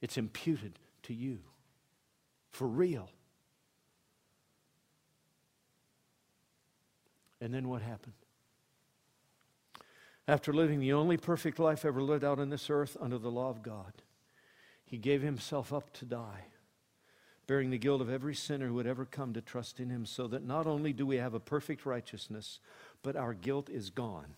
It's 0.00 0.16
imputed 0.16 0.78
to 1.04 1.14
you 1.14 1.40
for 2.50 2.66
real. 2.66 3.10
And 7.40 7.54
then 7.54 7.68
what 7.68 7.82
happened? 7.82 8.14
After 10.28 10.52
living 10.52 10.78
the 10.78 10.92
only 10.92 11.16
perfect 11.16 11.58
life 11.58 11.84
ever 11.84 12.02
lived 12.02 12.22
out 12.22 12.38
on 12.38 12.50
this 12.50 12.68
earth 12.70 12.96
under 13.00 13.18
the 13.18 13.30
law 13.30 13.48
of 13.48 13.62
God, 13.62 14.02
he 14.90 14.98
gave 14.98 15.22
himself 15.22 15.72
up 15.72 15.92
to 15.92 16.04
die, 16.04 16.46
bearing 17.46 17.70
the 17.70 17.78
guilt 17.78 18.00
of 18.00 18.10
every 18.10 18.34
sinner 18.34 18.66
who 18.66 18.74
would 18.74 18.88
ever 18.88 19.04
come 19.04 19.32
to 19.32 19.40
trust 19.40 19.78
in 19.78 19.88
him, 19.88 20.04
so 20.04 20.26
that 20.26 20.44
not 20.44 20.66
only 20.66 20.92
do 20.92 21.06
we 21.06 21.18
have 21.18 21.32
a 21.32 21.38
perfect 21.38 21.86
righteousness, 21.86 22.58
but 23.00 23.14
our 23.14 23.32
guilt 23.32 23.70
is 23.70 23.90
gone. 23.90 24.34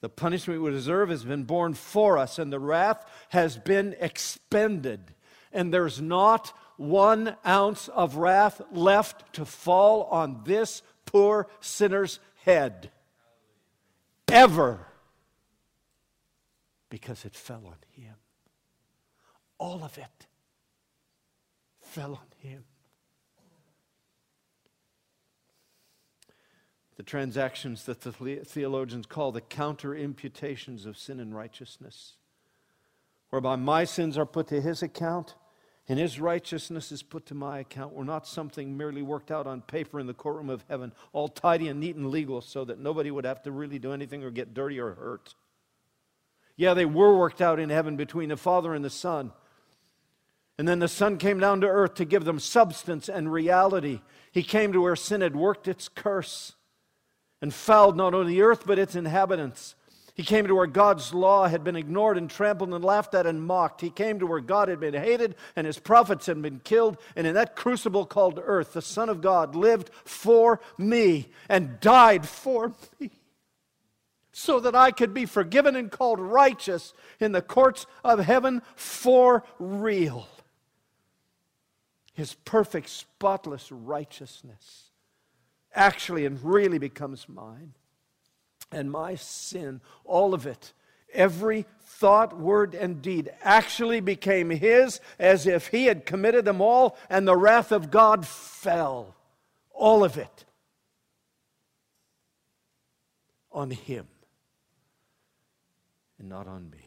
The 0.00 0.08
punishment 0.08 0.62
we 0.62 0.70
deserve 0.70 1.08
has 1.08 1.24
been 1.24 1.42
borne 1.42 1.74
for 1.74 2.18
us, 2.18 2.38
and 2.38 2.52
the 2.52 2.60
wrath 2.60 3.04
has 3.30 3.58
been 3.58 3.96
expended. 3.98 5.12
And 5.52 5.74
there's 5.74 6.00
not 6.00 6.52
one 6.76 7.34
ounce 7.44 7.88
of 7.88 8.14
wrath 8.14 8.60
left 8.70 9.32
to 9.32 9.44
fall 9.44 10.04
on 10.04 10.42
this 10.44 10.82
poor 11.04 11.48
sinner's 11.58 12.20
head. 12.44 12.92
Ever. 14.30 14.86
Because 16.90 17.24
it 17.24 17.34
fell 17.34 17.66
on 17.66 17.74
him. 18.00 18.14
All 19.58 19.82
of 19.84 19.98
it 19.98 20.26
fell 21.80 22.12
on 22.12 22.48
him. 22.48 22.64
the 26.98 27.04
transactions 27.04 27.84
that 27.84 28.00
the 28.00 28.10
theologians 28.44 29.06
call 29.06 29.30
the 29.30 29.40
counter 29.40 29.94
imputations 29.94 30.84
of 30.84 30.98
sin 30.98 31.20
and 31.20 31.34
righteousness, 31.34 32.16
whereby 33.30 33.54
my 33.54 33.84
sins 33.84 34.18
are 34.18 34.26
put 34.26 34.48
to 34.48 34.60
his 34.60 34.82
account 34.82 35.36
and 35.88 35.96
his 35.96 36.18
righteousness 36.18 36.90
is 36.90 37.04
put 37.04 37.24
to 37.24 37.36
my 37.36 37.60
account, 37.60 37.94
were 37.94 38.04
not 38.04 38.26
something 38.26 38.76
merely 38.76 39.00
worked 39.00 39.30
out 39.30 39.46
on 39.46 39.62
paper 39.62 40.00
in 40.00 40.08
the 40.08 40.12
courtroom 40.12 40.50
of 40.50 40.64
heaven, 40.68 40.92
all 41.12 41.28
tidy 41.28 41.68
and 41.68 41.78
neat 41.78 41.94
and 41.94 42.10
legal 42.10 42.40
so 42.40 42.64
that 42.64 42.80
nobody 42.80 43.12
would 43.12 43.24
have 43.24 43.42
to 43.44 43.52
really 43.52 43.78
do 43.78 43.92
anything 43.92 44.24
or 44.24 44.30
get 44.32 44.52
dirty 44.52 44.80
or 44.80 44.94
hurt. 44.94 45.34
Yeah, 46.56 46.74
they 46.74 46.84
were 46.84 47.16
worked 47.16 47.40
out 47.40 47.60
in 47.60 47.70
heaven 47.70 47.96
between 47.96 48.30
the 48.30 48.36
Father 48.36 48.74
and 48.74 48.84
the 48.84 48.90
Son. 48.90 49.30
And 50.58 50.66
then 50.66 50.80
the 50.80 50.88
Son 50.88 51.18
came 51.18 51.38
down 51.38 51.60
to 51.60 51.68
earth 51.68 51.94
to 51.94 52.04
give 52.04 52.24
them 52.24 52.40
substance 52.40 53.08
and 53.08 53.32
reality. 53.32 54.00
He 54.32 54.42
came 54.42 54.72
to 54.72 54.80
where 54.80 54.96
sin 54.96 55.20
had 55.20 55.36
worked 55.36 55.68
its 55.68 55.88
curse 55.88 56.54
and 57.40 57.54
fouled 57.54 57.96
not 57.96 58.12
only 58.12 58.34
the 58.34 58.42
earth 58.42 58.64
but 58.66 58.78
its 58.78 58.96
inhabitants. 58.96 59.76
He 60.14 60.24
came 60.24 60.48
to 60.48 60.54
where 60.56 60.66
God's 60.66 61.14
law 61.14 61.46
had 61.46 61.62
been 61.62 61.76
ignored 61.76 62.18
and 62.18 62.28
trampled 62.28 62.74
and 62.74 62.84
laughed 62.84 63.14
at 63.14 63.24
and 63.24 63.40
mocked. 63.40 63.80
He 63.80 63.90
came 63.90 64.18
to 64.18 64.26
where 64.26 64.40
God 64.40 64.68
had 64.68 64.80
been 64.80 64.94
hated 64.94 65.36
and 65.54 65.64
his 65.64 65.78
prophets 65.78 66.26
had 66.26 66.42
been 66.42 66.58
killed. 66.58 66.98
And 67.14 67.24
in 67.24 67.34
that 67.34 67.54
crucible 67.54 68.04
called 68.04 68.42
earth, 68.44 68.72
the 68.72 68.82
Son 68.82 69.08
of 69.08 69.20
God 69.20 69.54
lived 69.54 69.90
for 70.04 70.58
me 70.76 71.28
and 71.48 71.78
died 71.78 72.26
for 72.26 72.74
me 72.98 73.12
so 74.32 74.58
that 74.58 74.74
I 74.74 74.90
could 74.90 75.14
be 75.14 75.24
forgiven 75.24 75.76
and 75.76 75.88
called 75.88 76.18
righteous 76.18 76.94
in 77.20 77.30
the 77.30 77.42
courts 77.42 77.86
of 78.02 78.18
heaven 78.18 78.62
for 78.74 79.44
real. 79.60 80.26
His 82.18 82.34
perfect, 82.34 82.88
spotless 82.88 83.70
righteousness 83.70 84.90
actually 85.72 86.26
and 86.26 86.42
really 86.42 86.78
becomes 86.78 87.28
mine. 87.28 87.74
And 88.72 88.90
my 88.90 89.14
sin, 89.14 89.80
all 90.04 90.34
of 90.34 90.44
it, 90.44 90.72
every 91.14 91.64
thought, 91.80 92.36
word, 92.36 92.74
and 92.74 93.00
deed 93.00 93.30
actually 93.44 94.00
became 94.00 94.50
his 94.50 95.00
as 95.20 95.46
if 95.46 95.68
he 95.68 95.84
had 95.84 96.06
committed 96.06 96.44
them 96.44 96.60
all, 96.60 96.98
and 97.08 97.28
the 97.28 97.36
wrath 97.36 97.70
of 97.70 97.88
God 97.88 98.26
fell. 98.26 99.14
All 99.70 100.02
of 100.02 100.18
it 100.18 100.44
on 103.52 103.70
him 103.70 104.08
and 106.18 106.28
not 106.28 106.48
on 106.48 106.68
me. 106.68 106.78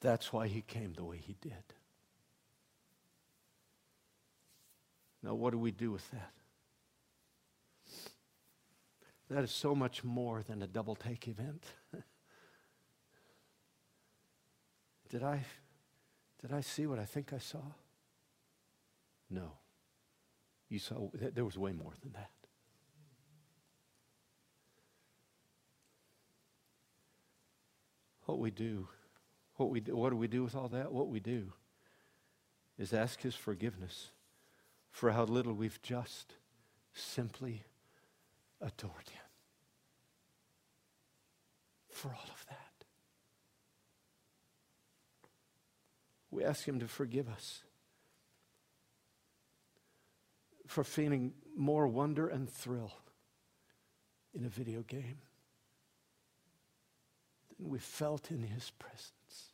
That's 0.00 0.32
why 0.32 0.48
he 0.48 0.62
came 0.62 0.94
the 0.94 1.04
way 1.04 1.18
he 1.18 1.36
did. 1.40 1.54
Now, 5.22 5.34
what 5.34 5.50
do 5.50 5.58
we 5.58 5.70
do 5.70 5.90
with 5.92 6.10
that? 6.12 6.32
That 9.28 9.44
is 9.44 9.50
so 9.50 9.74
much 9.74 10.02
more 10.02 10.42
than 10.42 10.62
a 10.62 10.66
double 10.66 10.96
take 10.96 11.28
event. 11.28 11.64
did 15.08 15.22
I 15.22 15.44
did 16.40 16.52
I 16.52 16.62
see 16.62 16.86
what 16.86 16.98
I 16.98 17.04
think 17.04 17.32
I 17.32 17.38
saw? 17.38 17.62
No. 19.28 19.52
You 20.68 20.78
saw 20.78 21.10
there 21.14 21.44
was 21.44 21.58
way 21.58 21.72
more 21.72 21.92
than 22.02 22.12
that. 22.12 22.30
What 28.24 28.38
we 28.38 28.50
do, 28.50 28.88
what 29.56 29.70
we 29.70 29.80
do, 29.80 29.96
what 29.96 30.10
do 30.10 30.16
we 30.16 30.28
do 30.28 30.42
with 30.42 30.54
all 30.54 30.68
that? 30.68 30.92
What 30.92 31.08
we 31.08 31.20
do 31.20 31.52
is 32.78 32.92
ask 32.92 33.20
his 33.20 33.34
forgiveness 33.34 34.10
for 34.90 35.12
how 35.12 35.24
little 35.24 35.52
we've 35.52 35.80
just 35.82 36.34
simply 36.92 37.62
adored 38.60 39.08
Him. 39.08 39.22
For 41.90 42.08
all 42.08 42.28
of 42.30 42.46
that. 42.48 42.84
We 46.30 46.44
ask 46.44 46.66
Him 46.66 46.80
to 46.80 46.88
forgive 46.88 47.28
us 47.28 47.62
for 50.66 50.84
feeling 50.84 51.32
more 51.56 51.88
wonder 51.88 52.28
and 52.28 52.48
thrill 52.48 52.92
in 54.32 54.44
a 54.44 54.48
video 54.48 54.82
game 54.82 55.18
than 57.58 57.68
we 57.68 57.78
felt 57.78 58.30
in 58.30 58.44
His 58.44 58.70
presence. 58.70 59.52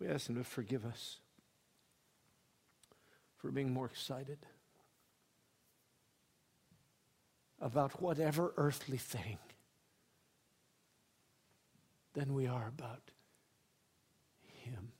We 0.00 0.08
ask 0.08 0.28
Him 0.28 0.34
to 0.36 0.44
forgive 0.44 0.84
us 0.84 1.19
for 3.40 3.50
being 3.50 3.72
more 3.72 3.86
excited 3.86 4.38
about 7.60 8.00
whatever 8.00 8.52
earthly 8.56 8.96
thing 8.96 9.38
than 12.14 12.34
we 12.34 12.46
are 12.46 12.68
about 12.68 13.10
Him. 14.64 14.92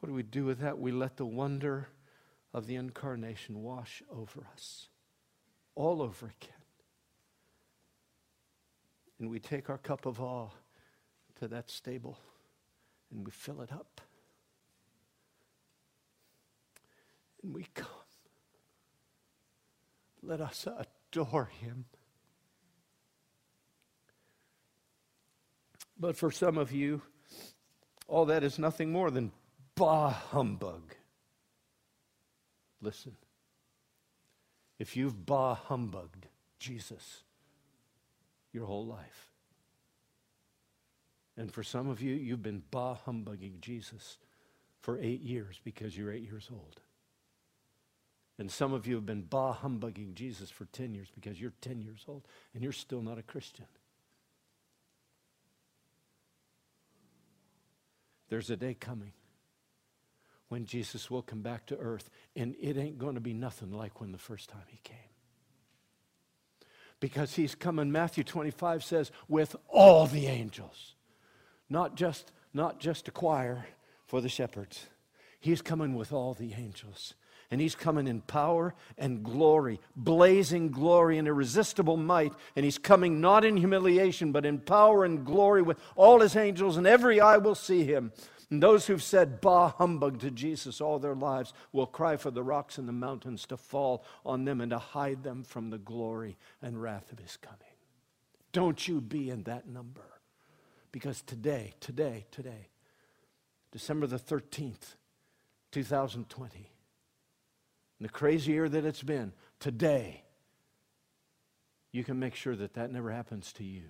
What 0.00 0.08
do 0.08 0.14
we 0.14 0.22
do 0.22 0.44
with 0.44 0.58
that? 0.60 0.78
We 0.78 0.92
let 0.92 1.16
the 1.16 1.26
wonder 1.26 1.88
of 2.52 2.66
the 2.66 2.76
incarnation 2.76 3.62
wash 3.62 4.02
over 4.10 4.46
us 4.52 4.88
all 5.74 6.02
over 6.02 6.26
again. 6.26 6.52
And 9.18 9.30
we 9.30 9.38
take 9.38 9.70
our 9.70 9.78
cup 9.78 10.06
of 10.06 10.20
awe 10.20 10.50
to 11.40 11.48
that 11.48 11.70
stable 11.70 12.18
and 13.10 13.24
we 13.24 13.30
fill 13.30 13.60
it 13.62 13.72
up. 13.72 14.00
And 17.44 17.54
we 17.54 17.66
come. 17.74 17.86
Let 20.22 20.40
us 20.40 20.66
adore 20.66 21.50
him. 21.60 21.84
But 26.00 26.16
for 26.16 26.30
some 26.30 26.56
of 26.56 26.72
you, 26.72 27.02
all 28.08 28.24
that 28.26 28.42
is 28.42 28.58
nothing 28.58 28.90
more 28.90 29.10
than 29.10 29.30
bah 29.74 30.08
humbug. 30.08 30.94
Listen. 32.80 33.14
If 34.78 34.96
you've 34.96 35.26
bah 35.26 35.54
humbugged 35.54 36.26
Jesus 36.58 37.24
your 38.52 38.64
whole 38.64 38.86
life, 38.86 39.30
and 41.36 41.52
for 41.52 41.62
some 41.62 41.90
of 41.90 42.00
you, 42.00 42.14
you've 42.14 42.42
been 42.42 42.62
bah 42.70 42.96
humbugging 43.06 43.60
Jesus 43.60 44.16
for 44.80 44.98
eight 44.98 45.20
years 45.20 45.60
because 45.62 45.96
you're 45.96 46.12
eight 46.12 46.22
years 46.22 46.48
old. 46.50 46.80
And 48.38 48.50
some 48.50 48.72
of 48.72 48.86
you 48.86 48.96
have 48.96 49.06
been 49.06 49.22
bah 49.22 49.52
humbugging 49.52 50.14
Jesus 50.14 50.50
for 50.50 50.64
10 50.66 50.94
years 50.94 51.08
because 51.14 51.40
you're 51.40 51.52
10 51.60 51.80
years 51.80 52.04
old 52.08 52.26
and 52.52 52.62
you're 52.62 52.72
still 52.72 53.00
not 53.00 53.18
a 53.18 53.22
Christian. 53.22 53.66
There's 58.28 58.50
a 58.50 58.56
day 58.56 58.74
coming 58.74 59.12
when 60.48 60.66
Jesus 60.66 61.10
will 61.10 61.22
come 61.22 61.42
back 61.42 61.66
to 61.66 61.76
earth, 61.78 62.10
and 62.36 62.54
it 62.60 62.76
ain't 62.76 62.98
going 62.98 63.14
to 63.14 63.20
be 63.20 63.32
nothing 63.32 63.72
like 63.72 64.00
when 64.00 64.12
the 64.12 64.18
first 64.18 64.48
time 64.48 64.62
he 64.68 64.78
came. 64.82 64.96
Because 67.00 67.34
he's 67.34 67.54
coming, 67.54 67.90
Matthew 67.90 68.24
25 68.24 68.84
says, 68.84 69.10
with 69.28 69.56
all 69.68 70.06
the 70.06 70.26
angels, 70.26 70.94
not 71.68 71.96
just, 71.96 72.32
not 72.52 72.78
just 72.78 73.08
a 73.08 73.10
choir 73.10 73.66
for 74.06 74.20
the 74.20 74.28
shepherds. 74.28 74.86
He's 75.40 75.60
coming 75.60 75.94
with 75.94 76.12
all 76.12 76.34
the 76.34 76.54
angels. 76.54 77.14
And 77.54 77.60
he's 77.60 77.76
coming 77.76 78.08
in 78.08 78.20
power 78.20 78.74
and 78.98 79.22
glory, 79.22 79.78
blazing 79.94 80.72
glory 80.72 81.18
and 81.18 81.28
irresistible 81.28 81.96
might. 81.96 82.32
And 82.56 82.64
he's 82.64 82.78
coming 82.78 83.20
not 83.20 83.44
in 83.44 83.56
humiliation, 83.56 84.32
but 84.32 84.44
in 84.44 84.58
power 84.58 85.04
and 85.04 85.24
glory 85.24 85.62
with 85.62 85.78
all 85.94 86.18
his 86.18 86.34
angels, 86.34 86.76
and 86.76 86.84
every 86.84 87.20
eye 87.20 87.36
will 87.36 87.54
see 87.54 87.84
him. 87.84 88.10
And 88.50 88.60
those 88.60 88.88
who've 88.88 89.00
said 89.00 89.40
bah 89.40 89.68
humbug 89.78 90.18
to 90.22 90.32
Jesus 90.32 90.80
all 90.80 90.98
their 90.98 91.14
lives 91.14 91.52
will 91.70 91.86
cry 91.86 92.16
for 92.16 92.32
the 92.32 92.42
rocks 92.42 92.76
and 92.76 92.88
the 92.88 92.92
mountains 92.92 93.46
to 93.46 93.56
fall 93.56 94.04
on 94.26 94.44
them 94.46 94.60
and 94.60 94.70
to 94.70 94.78
hide 94.80 95.22
them 95.22 95.44
from 95.44 95.70
the 95.70 95.78
glory 95.78 96.36
and 96.60 96.82
wrath 96.82 97.12
of 97.12 97.20
his 97.20 97.36
coming. 97.36 97.60
Don't 98.50 98.88
you 98.88 99.00
be 99.00 99.30
in 99.30 99.44
that 99.44 99.68
number. 99.68 100.02
Because 100.90 101.22
today, 101.22 101.74
today, 101.78 102.26
today, 102.32 102.66
December 103.70 104.08
the 104.08 104.18
13th, 104.18 104.96
2020, 105.70 106.73
the 108.00 108.08
crazier 108.08 108.68
that 108.68 108.84
it's 108.84 109.02
been, 109.02 109.32
today, 109.60 110.22
you 111.92 112.04
can 112.04 112.18
make 112.18 112.34
sure 112.34 112.56
that 112.56 112.74
that 112.74 112.90
never 112.90 113.10
happens 113.10 113.52
to 113.54 113.64
you 113.64 113.84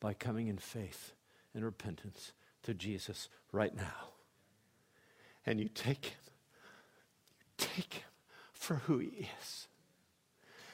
by 0.00 0.12
coming 0.12 0.48
in 0.48 0.58
faith 0.58 1.12
and 1.54 1.64
repentance 1.64 2.32
to 2.62 2.74
Jesus 2.74 3.28
right 3.52 3.74
now. 3.74 4.08
And 5.46 5.60
you 5.60 5.68
take 5.68 6.06
him, 6.06 6.18
you 7.38 7.46
take 7.58 7.94
him 7.94 8.08
for 8.52 8.76
who 8.76 8.98
he 8.98 9.28
is. 9.40 9.68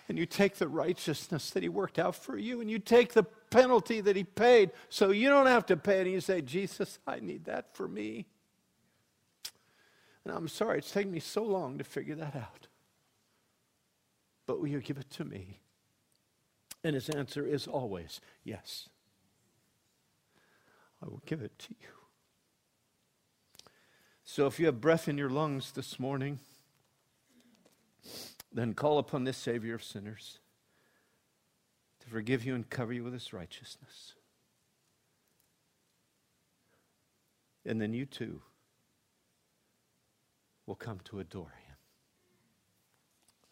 And 0.09 0.17
you 0.17 0.25
take 0.25 0.57
the 0.57 0.69
righteousness 0.69 1.51
that 1.51 1.65
he 1.65 1.69
worked 1.69 1.99
out 1.99 2.15
for 2.15 2.39
you, 2.39 2.61
and 2.61 2.71
you 2.71 2.79
take 2.79 3.13
the 3.13 3.25
penalty 3.25 4.01
that 4.01 4.15
he 4.15 4.23
paid 4.23 4.71
so 4.89 5.11
you 5.11 5.29
don't 5.29 5.47
have 5.47 5.67
to 5.67 5.77
pay 5.77 5.99
it. 5.99 6.03
And 6.03 6.13
you 6.13 6.21
say, 6.21 6.41
Jesus, 6.41 7.01
I 7.07 7.19
need 7.19 7.47
that 7.47 7.75
for 7.75 7.89
me. 7.89 8.27
And 10.27 10.35
I'm 10.35 10.49
sorry, 10.49 10.79
it's 10.79 10.91
taken 10.91 11.13
me 11.13 11.21
so 11.21 11.45
long 11.45 11.79
to 11.79 11.85
figure 11.85 12.17
that 12.17 12.35
out. 12.35 12.67
But 14.45 14.59
will 14.59 14.67
you 14.67 14.81
give 14.81 14.99
it 14.99 15.09
to 15.11 15.25
me? 15.25 15.61
And 16.83 16.95
his 16.95 17.09
answer 17.09 17.47
is 17.47 17.69
always 17.69 18.21
yes. 18.43 18.89
I 21.01 21.07
will 21.07 21.23
give 21.27 21.43
it 21.43 21.57
to 21.61 21.75
you. 21.81 21.89
So 24.25 24.49
if 24.49 24.59
you 24.59 24.67
have 24.67 24.81
breath 24.81 25.07
in 25.07 25.17
your 25.17 25.31
lungs 25.31 25.71
this 25.71 26.01
morning, 26.01 26.41
then 28.53 28.75
call 28.75 28.99
upon 28.99 29.23
this 29.23 29.37
Savior 29.37 29.77
of 29.77 29.85
sinners 29.85 30.41
to 32.01 32.09
forgive 32.09 32.45
you 32.45 32.57
and 32.57 32.69
cover 32.69 32.93
you 32.93 33.05
with 33.05 33.13
his 33.13 33.33
righteousness. 33.33 34.15
And 37.65 37.81
then 37.81 37.93
you 37.93 38.07
too 38.07 38.43
will 40.67 40.75
come 40.75 41.01
to 41.05 41.21
adore 41.21 41.45
him. 41.45 41.77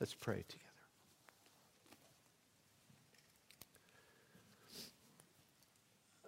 Let's 0.01 0.15
pray 0.15 0.45
together. 0.49 0.65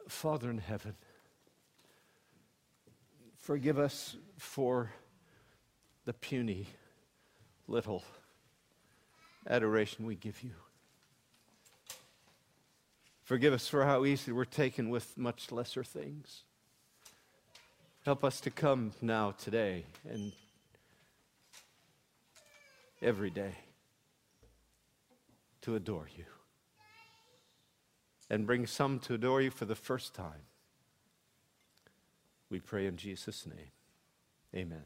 Father 0.09 0.49
in 0.49 0.59
heaven, 0.59 0.95
forgive 3.37 3.79
us 3.79 4.17
for 4.39 4.93
the 6.05 6.13
puny 6.13 6.69
little 7.67 8.05
adoration 9.49 10.07
we 10.07 10.15
give 10.15 10.43
you. 10.43 10.53
Forgive 13.25 13.53
us 13.53 13.67
for 13.67 13.85
how 13.85 14.05
easily 14.05 14.33
we're 14.33 14.45
taken 14.45 14.89
with 14.89 15.19
much 15.19 15.51
lesser 15.51 15.83
things. 15.83 16.45
Help 18.05 18.23
us 18.23 18.41
to 18.43 18.53
come 18.53 18.93
now, 19.03 19.33
today, 19.33 19.85
and 20.09 20.33
every 23.03 23.31
day 23.31 23.57
to 25.63 25.75
adore 25.75 26.09
you 26.17 26.25
and 28.31 28.47
bring 28.47 28.67
some 28.67 28.99
to 29.01 29.15
adore 29.15 29.41
you 29.41 29.51
for 29.51 29.65
the 29.65 29.75
first 29.75 30.15
time. 30.15 30.43
We 32.51 32.61
pray 32.61 32.87
in 32.87 32.97
Jesus' 32.97 33.47
name. 33.47 33.71
Amen. 34.55 34.85